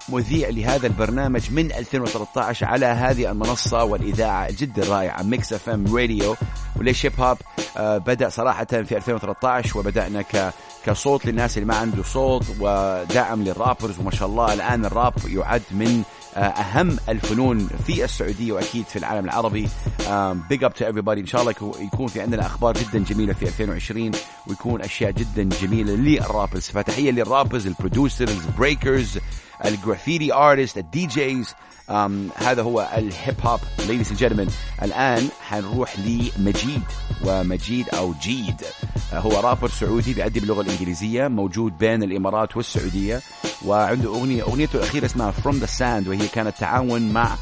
ومذيع 0.09 0.49
لهذا 0.49 0.87
البرنامج 0.87 1.51
من 1.51 1.73
2013 1.73 2.67
على 2.67 2.87
هذه 2.87 3.31
المنصة 3.31 3.85
والإذاعة 3.85 4.51
جدا 4.51 4.89
رائعة 4.89 5.23
Mix 5.23 5.53
FM 5.53 5.97
Radio 5.97 6.37
وليش 6.77 7.07
هيب 7.07 7.21
هوب 7.21 7.39
آه، 7.77 7.99
بدأ 7.99 8.29
صراحة 8.29 8.65
في 8.65 8.97
2013 8.97 9.79
وبدأنا 9.79 10.23
ك 10.23 10.53
كصوت 10.87 11.27
للناس 11.27 11.59
اللي 11.59 11.69
ما 11.69 11.77
عنده 11.77 12.03
صوت 12.03 12.45
ودعم 12.61 13.43
لل 13.43 13.55
rappers 13.55 13.99
وما 13.99 14.11
شاء 14.11 14.29
الله 14.29 14.53
الآن 14.53 14.85
الراب 14.85 15.13
يعد 15.27 15.63
من 15.71 16.03
آه، 16.37 16.39
أهم 16.41 16.97
الفنون 17.09 17.69
في 17.87 18.05
السعودية 18.05 18.53
وأكيد 18.53 18.85
في 18.85 18.99
العالم 18.99 19.25
العربي. 19.25 19.69
big 20.49 20.65
up 20.65 20.75
to 20.75 20.85
everybody. 20.93 21.19
إن 21.19 21.27
شاء 21.27 21.41
الله 21.41 21.53
يكو- 21.53 21.81
يكون 21.81 22.07
في 22.07 22.21
عندنا 22.21 22.47
أخبار 22.47 22.75
جدا 22.79 22.99
جميلة 22.99 23.33
في 23.33 23.43
2020 23.45 24.11
ويكون 24.47 24.83
أشياء 24.83 25.11
جدا 25.11 25.43
جميلة 25.63 25.93
للرابرز 25.93 26.63
فتحية 26.63 27.11
للرابرز 27.11 27.67
البرودوسرز 27.67 28.47
البريكرز 28.47 29.19
الجرافيتي 29.65 30.33
ارتست 30.35 30.79
الدي 30.79 31.09
أم 31.91 32.29
هذا 32.37 32.63
هو 32.63 32.89
الهيب 32.97 33.35
هوب 33.43 33.61
ladies 33.61 34.09
and 34.09 34.19
gentlemen 34.19 34.51
الآن 34.83 35.29
حنروح 35.49 35.99
لمجيد 35.99 36.83
ومجيد 37.25 37.89
أو 37.89 38.15
جيد. 38.23 38.63
آه، 39.13 39.19
هو 39.19 39.41
رابر 39.41 39.69
سعودي 39.69 40.15
بيأدي 40.15 40.41
باللغة 40.41 40.61
الإنجليزية 40.61 41.29
موجود 41.29 41.79
بين 41.79 42.03
الإمارات 42.03 42.57
والسعودية. 42.57 43.21
وعنده 43.65 44.09
أغنية 44.09 44.43
أغنيته 44.43 44.77
الأخيرة 44.77 45.07
اسمها 45.07 45.33
From 45.33 45.55
the 45.55 45.69
Sand 45.79 46.09
وهي 46.09 46.29
كانت 46.29 46.57
تعاون 46.59 47.13
مع 47.13 47.37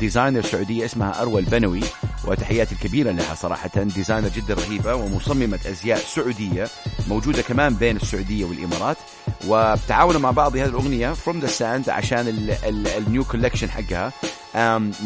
designer 0.00 0.42
سعودية 0.42 0.84
اسمها 0.84 1.22
أروى 1.22 1.40
البنوي. 1.40 1.80
وتحياتي 2.24 2.74
الكبيرة 2.74 3.10
لها 3.10 3.34
صراحة 3.34 3.82
designer 3.82 4.28
جدا 4.28 4.54
رهيبة 4.54 4.94
ومصممة 4.94 5.60
أزياء 5.66 5.98
سعودية 5.98 6.68
موجودة 7.08 7.42
كمان 7.42 7.74
بين 7.74 7.96
السعودية 7.96 8.44
والإمارات. 8.44 8.96
وتعاونوا 9.46 10.20
مع 10.20 10.30
بعض 10.30 10.56
هذه 10.56 10.64
الأغنية 10.64 11.14
From 11.14 11.42
the 11.42 11.50
Sand 11.58 11.88
عشان 11.88 12.48
ال 12.98 13.05
new 13.05 13.24
collection 13.24 13.70
حقها 13.70 14.12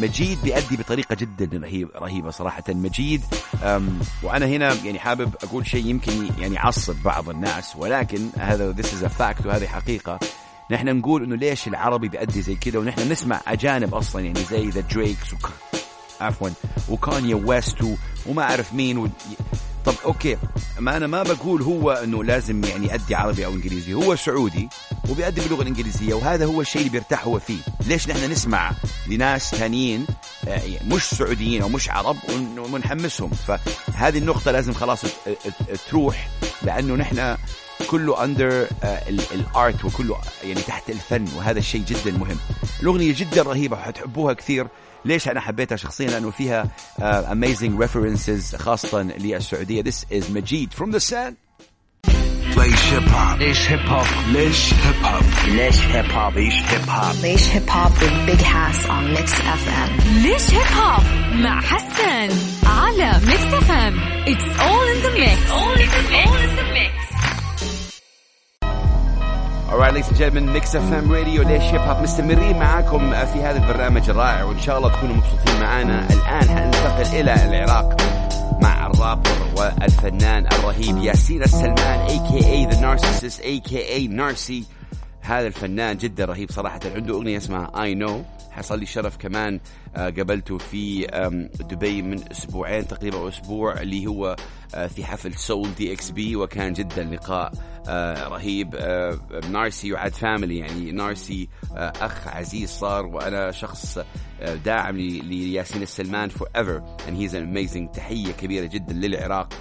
مجيد 0.01 0.37
بيأدي 0.43 0.77
بطريقة 0.77 1.15
جدا 1.15 1.57
رهيب 1.57 1.89
رهيبة 1.95 2.31
صراحة 2.31 2.63
مجيد 2.69 3.21
وأنا 4.23 4.45
هنا 4.45 4.73
يعني 4.73 4.99
حابب 4.99 5.35
أقول 5.43 5.67
شيء 5.67 5.85
يمكن 5.85 6.29
يعني 6.39 6.55
يعصب 6.55 6.95
بعض 7.03 7.29
الناس 7.29 7.75
ولكن 7.75 8.29
هذا 8.37 8.73
this 8.73 8.85
is 8.85 9.05
a 9.05 9.09
fact 9.09 9.45
وهذه 9.45 9.67
حقيقة 9.67 10.19
نحن 10.71 10.97
نقول 10.97 11.23
إنه 11.23 11.35
ليش 11.35 11.67
العربي 11.67 12.09
بيأدي 12.09 12.41
زي 12.41 12.55
كذا 12.55 12.79
ونحن 12.79 13.11
نسمع 13.11 13.41
أجانب 13.47 13.95
أصلا 13.95 14.21
يعني 14.21 14.39
زي 14.39 14.69
the 14.69 14.81
Drakes. 14.81 15.35
عفوا 16.21 16.49
وكانيا 16.89 17.35
ويست. 17.35 17.77
وما 18.25 18.43
أعرف 18.43 18.73
مين. 18.73 19.11
طب 19.85 19.93
okay. 20.05 20.37
ما 20.79 20.97
أنا 20.97 21.07
ما 21.07 21.23
بقول 21.23 21.61
هو 21.61 21.91
إنه 21.91 22.23
لازم 22.23 22.63
يعني 22.63 22.87
يأدي 22.87 23.15
عربي 23.15 23.45
أو 23.45 23.51
إنجليزي. 23.51 23.93
هو 23.93 24.15
سعودي 24.15 24.69
وبيأدي 25.09 25.41
باللغة 25.41 25.61
الإنجليزية 25.61 26.13
وهذا 26.13 26.45
هو 26.45 26.61
الشيء 26.61 26.79
اللي 26.81 26.91
بيرتاح 26.91 27.25
هو 27.25 27.39
فيه. 27.39 27.57
ليش 27.87 28.07
نحن 28.09 28.31
نسمع 28.31 28.71
لناس 29.07 29.55
ثانيين 29.55 30.05
آه، 30.47 30.61
مش 30.87 31.03
سعوديين 31.03 31.61
أو 31.61 31.69
مش 31.69 31.89
عرب 31.89 32.17
ون- 32.29 32.59
ونحمسهم؟ 32.59 33.29
فهذه 33.29 34.17
النقطة 34.17 34.51
لازم 34.51 34.73
خلاص 34.73 35.01
تروح 35.89 36.29
لأنه 36.61 36.95
نحن 36.95 37.37
كله 37.87 38.23
under 38.23 38.67
ال 39.31 39.45
art 39.45 39.85
وكله 39.85 40.17
يعني 40.43 40.61
تحت 40.61 40.89
الفن 40.89 41.25
وهذا 41.37 41.59
الشيء 41.59 41.81
جدا 41.81 42.11
مهم. 42.17 42.37
الأغنية 42.81 43.13
جدا 43.17 43.41
رهيبة 43.41 43.77
حتحبوها 43.77 44.33
كثير. 44.33 44.67
ليش 45.05 45.27
أنا 45.27 45.39
حبيتها 45.39 45.75
شخصيا؟ 45.75 46.07
لأنه 46.07 46.31
فيها 46.31 46.63
uh, 46.99 47.01
amazing 47.33 47.83
references 47.85 48.55
خاصه 48.55 49.01
للسعودية. 49.01 49.83
This 49.83 50.05
is 50.13 50.31
مجيد 50.31 50.73
from 50.73 50.91
the 50.91 50.99
sun. 50.99 51.33
ليش 52.57 52.93
هيب 52.93 53.09
هوب 53.09 53.39
ليش 53.39 53.69
هيب 53.69 53.79
هوب 53.79 54.05
ليش 54.31 54.73
هيب 54.73 55.05
هوب 55.05 55.23
ليش 55.47 55.79
هيب 55.81 56.11
هوب 56.11 56.33
Leish 56.33 56.61
Hip 56.71 56.87
Hop. 56.89 57.15
Leish 57.23 57.45
Hip 57.53 57.67
Hop 57.69 57.91
with 58.01 58.25
Big 58.27 58.41
Hass 58.41 58.85
on 58.89 59.13
Mix 59.13 59.31
FM. 59.61 60.07
ليش 60.23 60.51
هيب 60.53 60.77
هوب 60.77 61.03
مع 61.33 61.61
حسن 61.61 62.29
على 62.65 63.21
Mix 63.25 63.53
FM 63.53 64.15
It's 64.25 64.47
all 64.67 64.85
in 64.93 64.99
the 65.05 65.13
mix. 65.21 65.51
All 65.51 65.73
in 65.83 65.89
the 65.97 66.03
mix, 66.13 66.29
Alright 69.69 69.93
ladies 69.93 70.09
and 70.09 70.17
gentlemen 70.17 70.53
Mix 70.53 70.75
FM 70.75 71.09
Radio 71.09 71.41
ليش 71.41 71.63
هيب 71.63 71.81
هوب 71.81 72.03
مستمرين 72.03 72.59
معاكم 72.59 73.09
في 73.25 73.39
هذا 73.39 73.57
البرنامج 73.63 74.09
الرائع. 74.09 74.43
وإن 74.43 74.61
شاء 74.61 74.77
الله 74.77 74.89
تكونوا 74.89 75.15
مبسوطين 75.15 75.59
معانا. 75.61 76.07
الآن 76.09 76.49
حننتقل 76.49 77.19
إلى 77.19 77.33
العراق 77.33 78.01
مع 78.61 78.87
الرابر 78.87 79.29
والفنان 79.57 80.47
الرهيب 80.47 80.97
ياسين 80.97 81.43
السلمان 81.43 82.07
aka 82.07 82.73
The 82.73 82.75
Narcicyst 82.75 83.39
aka 83.41 84.09
Narcy 84.09 84.63
هذا 85.25 85.47
الفنان 85.47 85.97
جدا 85.97 86.25
رهيب 86.25 86.51
صراحة. 86.51 86.79
عنده 86.95 87.13
أغنية 87.13 87.37
اسمها 87.37 87.71
I 87.75 87.97
Know. 87.97 88.45
حصل 88.51 88.79
لي 88.79 88.85
شرف 88.85 89.17
كمان 89.17 89.59
آه، 89.95 90.09
قابلته 90.09 90.57
في 90.57 91.07
دبي 91.59 92.01
من 92.01 92.31
أسبوعين 92.31 92.87
تقريبا 92.87 93.17
أو 93.17 93.27
أسبوع 93.27 93.81
اللي 93.81 94.07
هو 94.07 94.35
آه، 94.75 94.87
في 94.87 95.05
حفل 95.05 95.33
Sole 95.33 95.75
DXB 95.77 96.35
وكان 96.35 96.73
جدا 96.73 97.03
لقاء 97.03 97.51
آه، 97.87 98.27
رهيب. 98.27 98.75
Narcy 99.51 99.89
يعد 99.89 100.13
family 100.13 100.57
يعني 100.57 100.91
Narcy 100.91 101.49
أخ 101.77 102.27
عزيز 102.27 102.69
صار 102.69 103.05
وأنا 103.05 103.51
شخص 103.51 103.99
داعم 104.65 104.97
لياسين 104.97 105.81
السلمان 105.81 106.29
forever 106.29 106.81
and 107.07 107.13
he's 107.13 107.33
an 107.33 107.43
amazing 107.55 107.91
تحية 107.95 108.31
كبيرة 108.31 108.65
جدا 108.65 108.93
للعراق. 108.93 109.53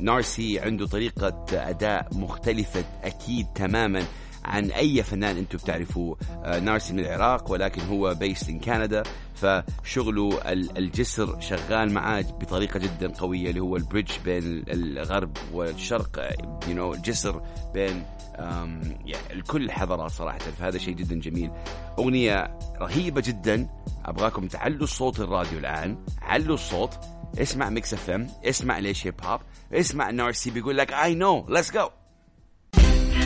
Narcy 0.00 0.60
عنده 0.60 0.86
طريقة 0.86 1.44
أداء 1.52 2.08
مختلفة 2.12 2.84
أكيد 3.04 3.46
تماما. 3.54 4.02
عن 4.44 4.70
أي 4.70 5.02
فنان 5.02 5.36
أنتم 5.36 5.58
بتعرفوه. 5.58 6.16
آه، 6.44 6.60
Narcy 6.60 6.92
من 6.92 7.00
العراق 7.00 7.50
ولكن 7.50 7.82
هو 7.82 8.14
based 8.14 8.48
in 8.48 8.60
كندا 8.60 9.02
فشغله 9.34 10.52
ال- 10.52 10.78
الجسر 10.78 11.40
شغال 11.40 11.92
معاه 11.92 12.20
بطريقة 12.40 12.78
جدا 12.78 13.12
قوية 13.12 13.50
اللي 13.50 13.60
هو 13.60 13.76
ال 13.76 13.81
bridge 13.81 14.10
بين 14.24 14.64
الغرب 14.68 15.36
والشرق 15.52 16.36
you 16.68 16.74
know 16.74 16.94
الجسر 16.94 17.42
بين 17.74 18.04
يعني 19.04 19.42
كل 19.48 19.70
صراحة. 20.08 20.38
فهذا 20.38 20.78
شيء 20.78 20.94
جدا 20.94 21.20
جميل. 21.20 21.50
أغنية 21.98 22.58
رهيبة 22.80 23.20
جدا. 23.20 23.68
أبغاكم 24.04 24.46
تعلوا 24.48 24.84
الصوت 24.84 25.20
الراديو 25.20 25.58
الآن. 25.58 26.04
علوا 26.22 26.54
الصوت. 26.54 26.98
اسمع 27.38 27.70
Mix 27.70 27.94
FM 27.94 28.26
اسمع 28.44 28.78
ليش 28.78 29.06
هيب 29.06 29.14
هوب 29.24 29.40
اسمع 29.72 30.10
Narcy 30.10 30.50
بيقول 30.50 30.76
لك 30.78 30.92
I 30.92 31.14
Know 31.14 31.46
let's 31.48 31.72
go 31.72 31.88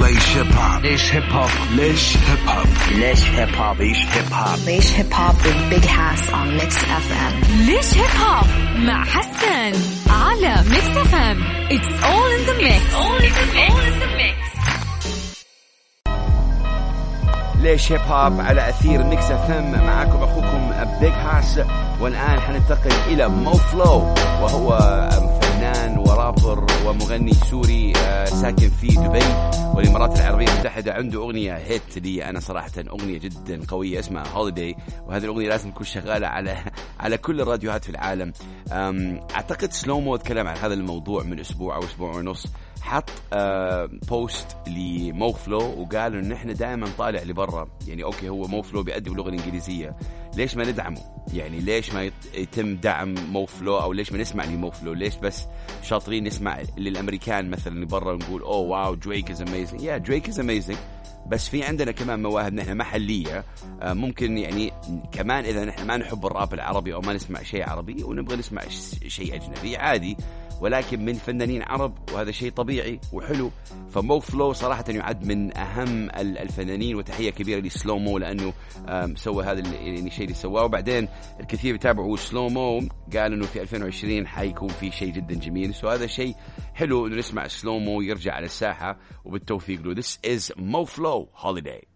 ليش 0.05 0.37
هيب 0.37 0.57
هوب 0.57 0.83
ليش 0.85 1.13
هيب 1.15 1.31
هوب 1.33 1.49
ليش 1.71 2.17
هيب 2.17 2.49
هوب 2.49 2.67
ليش 2.93 3.25
هيب 3.25 3.55
هوب 3.55 3.77
Leish 3.79 4.03
Hip 4.15 4.33
Hop. 4.33 4.59
Leish 4.67 4.91
Hip 4.99 5.13
Hop 5.19 5.37
with 5.45 5.71
Big 5.71 5.85
Hass 5.85 6.23
on 6.39 6.49
Mix 6.59 6.75
FM. 6.77 7.33
ليش 7.67 7.95
هيب 7.95 8.11
هوب 8.21 8.47
مع 8.77 9.05
حسن 9.05 9.73
على 10.11 10.55
Mix 10.71 10.97
FM 10.97 11.43
It's 11.71 12.05
all 12.05 12.31
in 12.37 12.43
the 12.49 12.57
mix. 12.63 12.83
All 12.95 13.19
in 13.27 13.33
the 13.41 13.47
mix, 13.57 13.71
all 13.73 13.81
in 13.81 14.01
the 14.01 14.11
mix. 14.17 14.39
ليش 17.63 17.93
هيب 17.93 18.01
هوب 18.01 18.41
على 18.41 18.69
أثير 18.69 19.03
Mix 19.05 19.31
FM 19.31 19.87
معاكم 19.87 20.23
أخوكم 20.23 20.71
Big 21.01 21.13
Hass 21.13 21.61
والآن 22.01 22.41
حننتقل 22.41 22.93
إلى 23.09 23.29
Mo 23.29 23.53
Flow 23.53 24.15
وهو 24.43 24.79
فنان 25.65 25.99
ورابر 25.99 26.67
ومغني 26.87 27.33
سوري 27.33 27.93
آه، 27.97 28.25
ساكن 28.25 28.69
في 28.69 28.87
دبي 28.87 29.25
والإمارات 29.75 30.19
العربية 30.21 30.49
المتحدة 30.49 30.93
عنده 30.93 31.19
أغنية 31.23 31.57
hit 31.57 31.99
لي. 31.99 32.25
أنا 32.25 32.41
صراحة 32.41 32.71
أغنية 32.79 33.19
جدا 33.19 33.61
قوية 33.69 33.99
اسمها 33.99 34.29
Holiday 34.29 34.77
وهذه 35.07 35.25
الأغنية 35.25 35.49
لازم 35.49 35.71
تكون 35.71 35.87
شغالة 35.87 36.27
على 36.27 36.57
على 37.01 37.19
كل 37.19 37.41
الراديوهات 37.41 37.85
في 37.85 37.91
العالم. 37.91 38.33
أم، 38.73 39.21
أعتقد 39.35 39.73
Slow 39.73 39.98
Moe 39.98 40.17
تكلم 40.17 40.47
عن 40.49 40.57
هذا 40.57 40.75
الموضوع 40.75 41.23
من 41.23 41.41
أسبوع 41.41 41.77
أو 41.77 41.85
أسبوع 41.85 42.17
ونص. 42.17 42.47
حط 42.83 43.11
آه 43.33 43.91
post 44.09 44.57
ل 44.67 44.89
Mo 44.89 45.33
Flow 45.33 45.59
وقال 45.59 46.17
انه 46.17 46.35
إحنا 46.35 46.53
دائما 46.53 46.87
نطالع 46.87 47.23
لبرا. 47.23 47.69
يعني 47.87 48.05
okay 48.05 48.29
هو 48.29 48.47
Mo 48.47 48.63
Flow 48.63 48.83
بيأدي 48.83 49.11
باللغة 49.11 49.29
الإنجليزية. 49.29 49.97
ليش 50.37 50.57
ما 50.57 50.65
ندعمه؟ 50.65 51.14
يعني 51.33 51.61
ليش 51.61 51.93
ما 51.95 52.03
يت- 52.03 52.13
يتم 52.35 52.77
دعم 52.77 53.15
Mo 53.15 53.47
Flow 53.47 53.79
أو 53.79 53.93
ليش 53.93 54.13
ما 54.13 54.19
نسمع 54.19 54.45
ل 54.45 54.54
Mo 54.54 54.71
Flow؟ 54.71 54.93
ليش 54.93 55.17
بس 55.17 55.45
شاطرين 55.83 56.25
نسمع 56.25 56.59
للأمريكان 56.79 57.51
مثلا 57.51 57.73
اللي 57.73 57.87
برا 57.87 58.13
ونقول 58.13 58.43
oh 58.43 58.57
wow 58.59 58.95
Drake 58.95 59.31
is 59.31 59.43
amazing 59.43 59.81
yeah 59.83 59.99
Drake 59.99 60.29
is 60.29 60.41
amazing 60.41 60.77
بس 61.27 61.49
في 61.49 61.63
عندنا 61.63 61.93
كمان 61.93 62.23
مواهب 62.23 62.55
نحن 62.55 62.77
محلية. 62.77 63.45
آه، 63.83 63.93
ممكن 63.93 64.39
يعني 64.39 64.73
كمان 65.13 65.45
إذا 65.45 65.65
نحن 65.65 65.87
ما 65.87 65.97
نحب 65.97 66.27
الراب 66.27 66.55
العربي 66.55 66.95
أو 66.95 67.01
ما 67.01 67.13
نسمع 67.13 67.43
شيء 67.43 67.69
عربي 67.69 68.03
ونبغى 68.05 68.37
نسمع 68.37 68.63
شيء 69.09 69.35
أجنبي 69.35 69.77
عادي. 69.77 70.17
ولكن 70.65 71.05
من 71.05 71.13
فنانين 71.13 71.63
عرب 71.63 71.95
وهذا 72.13 72.31
شيء 72.31 72.51
طبيعي 72.51 73.01
وحلو. 73.13 73.51
ف 73.91 74.01
Mo 74.01 74.21
Flow 74.21 74.53
صراحة 74.53 74.85
يعد 74.89 75.25
من 75.27 75.57
ال- 76.11 76.39
الفنانين 76.39 76.97
وتحية 76.97 77.31
كبيرة 77.31 77.61
ل 77.61 77.68
Slow 77.68 77.99
Moe 77.99 78.19
لأنه 78.19 78.53
آم، 78.89 79.17
سوى 79.17 79.45
هذا 79.45 79.61
يعني 79.75 80.01
الشيء 80.07 80.25
اللي 80.25 80.35
سواه. 80.35 80.65
وبعدين 80.65 81.09
الكثير 81.41 81.73
بيتابعوا 81.73 82.17
Slow 82.17 82.49
Moe 82.49 82.79
قال 83.17 83.33
إنه 83.33 83.47
في 83.47 83.63
2020 83.63 84.27
حيكون 84.27 84.69
في 84.69 84.91
شيء 84.91 85.13
جدا 85.13 85.35
جميل. 85.35 85.75
so 85.75 85.89
هذا 85.89 86.07
شيء 86.07 86.35
حلو 86.75 87.07
إنه 87.07 87.17
نسمع 87.17 87.47
Slow 87.49 87.79
Moe 87.79 88.01
يرجع 88.01 88.33
على 88.35 88.47
الساحة. 88.47 88.99
وبالتوفيق 89.25 89.83
له 89.83 89.95
This 89.95 90.19
is 90.27 90.53
Mo 90.57 90.87
Flow 90.97 91.29
Holiday. 91.45 91.94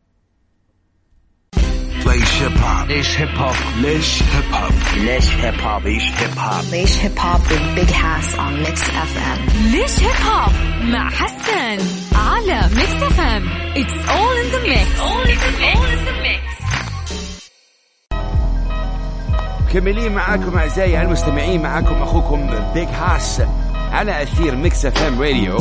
ليش 2.08 2.42
هيب 2.42 2.58
هوب 2.58 2.88
ليش 2.88 3.18
هيب 3.18 3.28
هوب 3.36 3.54
ليش 3.76 4.22
هيب 4.22 4.54
هوب 4.54 4.72
ليش 4.96 5.30
هيب 5.30 5.60
هوب 5.60 5.82
Leish 5.82 6.08
Hip 6.20 6.38
Hop. 6.38 6.64
Leish 6.72 6.96
Hip 7.02 7.18
Hop 7.24 7.40
with 7.50 7.66
Big 7.76 7.90
Hass 7.90 8.28
on 8.44 8.52
Mix 8.64 8.80
FM. 9.10 9.38
ليش 9.72 10.00
هيب 10.00 10.26
هوب 10.26 10.52
مع 10.82 11.10
حسن 11.10 11.78
على 12.16 12.60
Mix 12.76 13.02
FM 13.02 13.48
It's 13.74 14.08
all 14.08 14.34
in 14.42 14.48
the 14.54 14.60
mix. 14.68 15.00
All 15.00 15.22
in 15.32 15.38
the 15.44 15.52
mix, 15.60 15.76
all 15.76 15.84
in 15.84 16.04
the 16.08 16.14
mix. 16.22 16.42
مكملين 19.68 20.12
معاكم 20.12 20.58
أعزائي 20.58 21.02
المستمعين 21.02 21.62
معاكم 21.62 22.02
أخوكم 22.02 22.50
Big 22.74 22.88
Hass 22.88 23.42
على 23.92 24.22
أثير 24.22 24.56
Mix 24.56 24.86
FM 24.86 25.22
Radio 25.22 25.58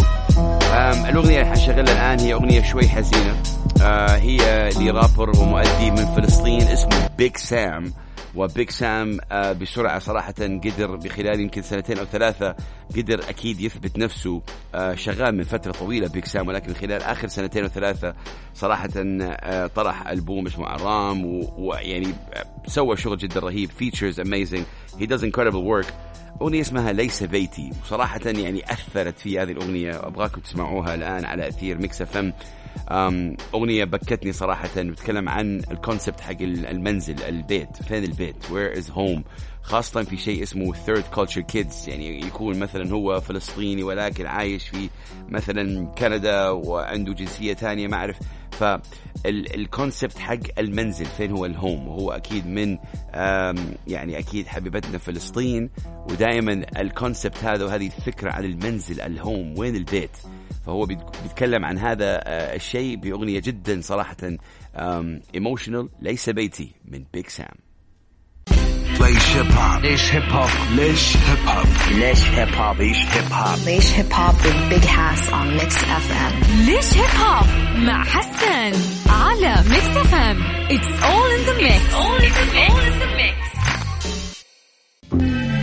أم، 0.67 1.05
الأغنية 1.05 1.41
اللي 1.41 1.45
حنشغلها 1.49 1.81
الآن 1.93 2.19
هي 2.19 2.33
أغنية 2.33 2.61
شوي 2.61 2.87
حزينة. 2.89 3.35
آه، 3.81 4.15
هي 4.15 4.69
لرابر 4.69 5.29
ومؤدي 5.29 5.91
من 5.91 6.05
فلسطين 6.15 6.61
اسمه 6.61 7.09
Big 7.17 7.37
Sam 7.37 7.93
و 8.35 8.44
Big 8.44 8.69
Sam 8.69 9.19
آه، 9.31 9.51
بسرعة 9.51 9.99
صراحة 9.99 10.33
قدر 10.39 10.95
بخلال 10.95 11.39
يمكن 11.39 11.61
سنتين 11.61 11.97
أو 11.97 12.05
ثلاثة 12.05 12.55
قدر 12.97 13.19
أكيد 13.29 13.61
يثبت 13.61 13.97
نفسه 13.97 14.41
آه، 14.75 14.95
شغال 14.95 15.35
من 15.35 15.43
فترة 15.43 15.71
طويلة 15.71 16.07
Big 16.07 16.25
Sam 16.25 16.47
ولكن 16.47 16.73
خلال 16.73 17.01
آخر 17.01 17.27
سنتين 17.27 17.63
أو 17.63 17.69
ثلاثة 17.69 18.13
صراحة 18.53 18.89
آه، 18.95 19.67
طرح 19.67 20.07
ألبوم 20.07 20.45
اسمه 20.47 20.67
أرام 20.73 21.25
و- 21.25 21.53
ويعني 21.57 22.07
سوى 22.67 22.97
شغل 22.97 23.17
جدا 23.17 23.39
رهيب 23.39 23.69
features 23.69 24.19
amazing 24.19 24.63
he 24.99 25.07
does 25.07 25.21
incredible 25.21 25.85
work. 25.85 25.91
أغنية 26.41 26.61
اسمها 26.61 26.91
ليس 26.91 27.23
بيتي 27.23 27.71
وصراحة 27.83 28.19
يعني 28.25 28.63
أثرت 28.71 29.19
في 29.19 29.39
هذه 29.39 29.51
الأغنية 29.51 30.07
أبغاكم 30.07 30.41
تسمعوها 30.41 30.95
الآن 30.95 31.25
على 31.25 31.47
أثير 31.47 31.77
Mix 31.77 32.01
FM. 32.01 32.33
أغنية 33.53 33.83
بكتني 33.83 34.31
صراحة 34.31 34.81
بتكلم 34.81 35.29
عن 35.29 35.61
ال 35.71 35.77
concept 35.77 36.19
حق 36.19 36.41
المنزل 36.41 37.21
البيت 37.23 37.83
فين 37.83 38.03
البيت؟ 38.03 38.35
Where 38.43 38.79
is 38.79 38.89
home 38.91 39.21
خاصة 39.61 40.03
في 40.03 40.17
شيء 40.17 40.43
اسمه 40.43 40.73
third 40.73 41.03
culture 41.15 41.43
kids 41.55 41.87
يعني 41.87 42.25
يكون 42.25 42.59
مثلا 42.59 42.91
هو 42.93 43.21
فلسطيني 43.21 43.83
ولكن 43.83 44.25
عايش 44.25 44.67
في 44.69 44.89
مثلا 45.29 45.85
كندا 45.85 46.49
وعنده 46.49 47.13
جنسية 47.13 47.53
تانية 47.53 47.87
ما 47.87 47.95
أعرف. 47.97 48.17
فال 48.51 48.88
concept 48.88 50.17
حق 50.17 50.37
المنزل 50.59 51.05
فين 51.05 51.31
هو 51.31 51.45
ال 51.45 51.54
home 51.54 51.87
وهو 51.87 52.11
أكيد 52.11 52.47
من 52.47 52.77
يعني 53.87 54.19
أكيد 54.19 54.47
حبيبتنا 54.47 54.97
فلسطين 54.97 55.69
ودائما 56.11 56.65
ال 56.77 56.85
concept 56.85 57.43
هذا 57.43 57.65
وهذه 57.65 57.85
الفكرة 57.87 58.31
عن 58.31 58.45
المنزل 58.45 59.01
ال 59.01 59.12
home 59.12 59.53
وين 59.57 59.75
البيت؟ 59.75 60.17
فهو 60.65 60.85
بيت- 60.85 60.99
بيتكلم 61.23 61.65
عن 61.65 61.77
هذا 61.77 62.05
آه، 62.23 62.55
الشيء 62.55 62.95
بأغنية 62.95 63.39
جدا 63.39 63.81
صراحة 63.81 64.17
emotional 65.35 65.89
ليس 66.01 66.29
بيتي 66.29 66.71
من 66.85 67.03
Big 67.13 67.27
Sam 67.27 67.55
ليش 69.01 69.35
هيب 69.35 69.51
هوب 69.51 69.81
ليش 69.83 70.13
هيب 70.13 70.23
هوب 70.23 70.49
ليش 70.75 71.17
هيب 71.17 71.47
هوب 71.47 71.67
ليش 71.91 72.23
هيب 72.29 72.53
هوب 72.53 72.77
Leish 72.77 73.05
Hip 73.15 73.31
Hop. 73.31 73.57
Leish 73.67 73.89
Hip 73.97 74.11
Hop 74.17 74.35
with 74.45 74.59
Big 74.71 74.85
Hass 74.95 75.21
on 75.31 75.47
Mix 75.59 75.71
FM. 76.05 76.33
ليش 76.65 76.93
هيب 76.97 77.21
هوب 77.21 77.45
مع 77.77 78.03
حسن 78.03 78.71
على 79.09 79.55
Mix 79.69 79.97
FM 79.97 80.37
It's 80.67 81.03
all 81.03 81.29
in 81.37 81.43
the 81.49 81.55
mix. 81.63 81.81
All 82.01 82.17
in 82.27 82.33
the 82.39 82.47
mix, 82.55 82.71
all 82.71 82.83
in 82.89 82.99
the 83.03 83.09
mix. 83.19 83.37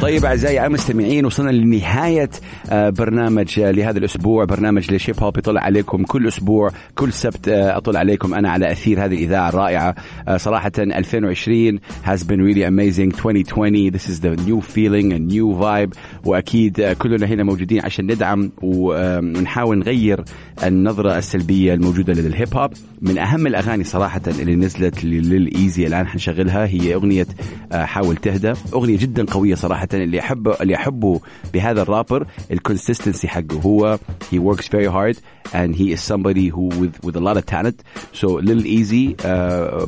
طيب 0.05 0.25
أعزائي 0.25 0.67
المستمعين 0.67 1.27
وصلنا 1.27 1.51
لنهاية 1.51 2.31
آه، 2.71 2.91
برنامج 2.91 3.61
آه، 3.61 3.71
لهذا 3.71 3.99
الأسبوع. 3.99 4.45
برنامج 4.45 4.95
ليش 4.95 5.10
هيب 5.10 5.21
هوب 5.21 5.39
يطلع 5.39 5.61
عليكم 5.61 6.03
كل 6.03 6.29
أسبوع. 6.29 6.71
كل 6.95 7.13
سبت 7.13 7.49
آه، 7.49 7.77
اطلع 7.77 8.01
عليكم 8.01 8.35
أنا 8.35 8.51
على 8.51 8.73
أثير 8.73 9.05
هذه 9.05 9.15
الإذاعة 9.15 9.49
الرائعة. 9.49 9.95
صراحة 10.37 10.73
2020 10.79 11.79
has 12.07 12.23
been 12.23 12.41
really 12.41 12.65
amazing. 12.65 13.13
2020 13.15 13.91
this 13.91 14.09
is 14.09 14.21
the 14.21 14.37
new 14.47 14.61
feeling 14.61 15.13
a 15.13 15.19
new 15.19 15.63
vibe. 15.63 15.99
وأكيد 16.25 16.83
كلنا 16.99 17.27
هنا 17.27 17.43
موجودين 17.43 17.81
عشان 17.85 18.05
ندعم 18.05 18.53
ونحاول 18.63 19.79
نغير 19.79 20.25
النظرة 20.65 21.19
السلبية 21.19 21.75
الموجودة 21.75 22.13
للهيب 22.13 22.57
هوب. 22.57 22.71
من 23.03 23.19
أهم 23.19 23.47
الأغاني 23.47 23.85
صراحة 23.85 24.23
اللي 24.41 24.57
نزلت 24.57 25.05
للإيزي 25.05 25.87
الآن 25.87 26.07
حنشغلها 26.07 26.67
هي 26.67 26.95
أغنية 26.95 27.27
حاول 27.73 28.17
تهدى. 28.17 28.53
أغنية 28.75 28.99
جدا 28.99 29.25
قوية 29.25 29.55
صراحة. 29.55 29.89
اللي 29.94 30.20
احبه 30.20 30.56
اللي 30.62 30.76
احبه 30.76 31.20
بهذا 31.54 31.82
الرابر 31.82 32.28
الكونسستنسي 32.52 33.28
حقه 33.28 33.62
هو 33.66 34.00
he 34.32 34.38
works 34.38 34.66
very 34.68 34.88
hard 34.88 35.18
and 35.54 35.76
he 35.76 35.92
is 35.94 36.02
somebody 36.02 36.48
who 36.56 36.66
with 36.82 36.96
with 37.06 37.16
a 37.16 37.24
lot 37.28 37.38
of 37.38 37.46
talent 37.46 37.78
so 38.14 38.28
Lil 38.50 38.66
Easy 38.66 39.16
uh, 39.24 39.86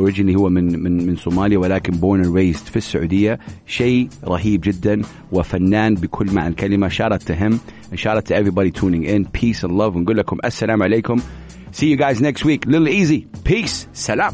originally 0.00 0.36
هو 0.36 0.48
من 0.48 0.82
من 0.82 1.06
من 1.06 1.16
صوماليا 1.16 1.58
ولكن 1.58 1.92
born 1.92 2.26
and 2.26 2.34
raised 2.34 2.64
في 2.70 2.76
السعوديه 2.76 3.38
شيء 3.66 4.08
رهيب 4.24 4.60
جدا 4.60 5.02
وفنان 5.32 5.94
بكل 5.94 6.30
معنى 6.32 6.48
الكلمه 6.48 6.88
shout 6.88 7.12
out 7.12 7.22
to 7.26 7.34
him 7.34 7.52
and 7.92 7.98
shout 7.98 8.16
out 8.16 8.24
to 8.26 8.34
everybody 8.34 8.70
tuning 8.70 9.04
in 9.04 9.24
peace 9.40 9.62
and 9.64 9.72
love 9.72 9.96
ونقول 9.96 10.16
لكم 10.16 10.38
السلام 10.44 10.82
عليكم 10.82 11.16
see 11.72 11.86
you 11.86 11.96
guys 11.96 12.20
next 12.20 12.44
week 12.44 12.66
Lil 12.66 12.88
Easy 12.88 13.26
peace 13.50 13.86
سلام 13.92 14.32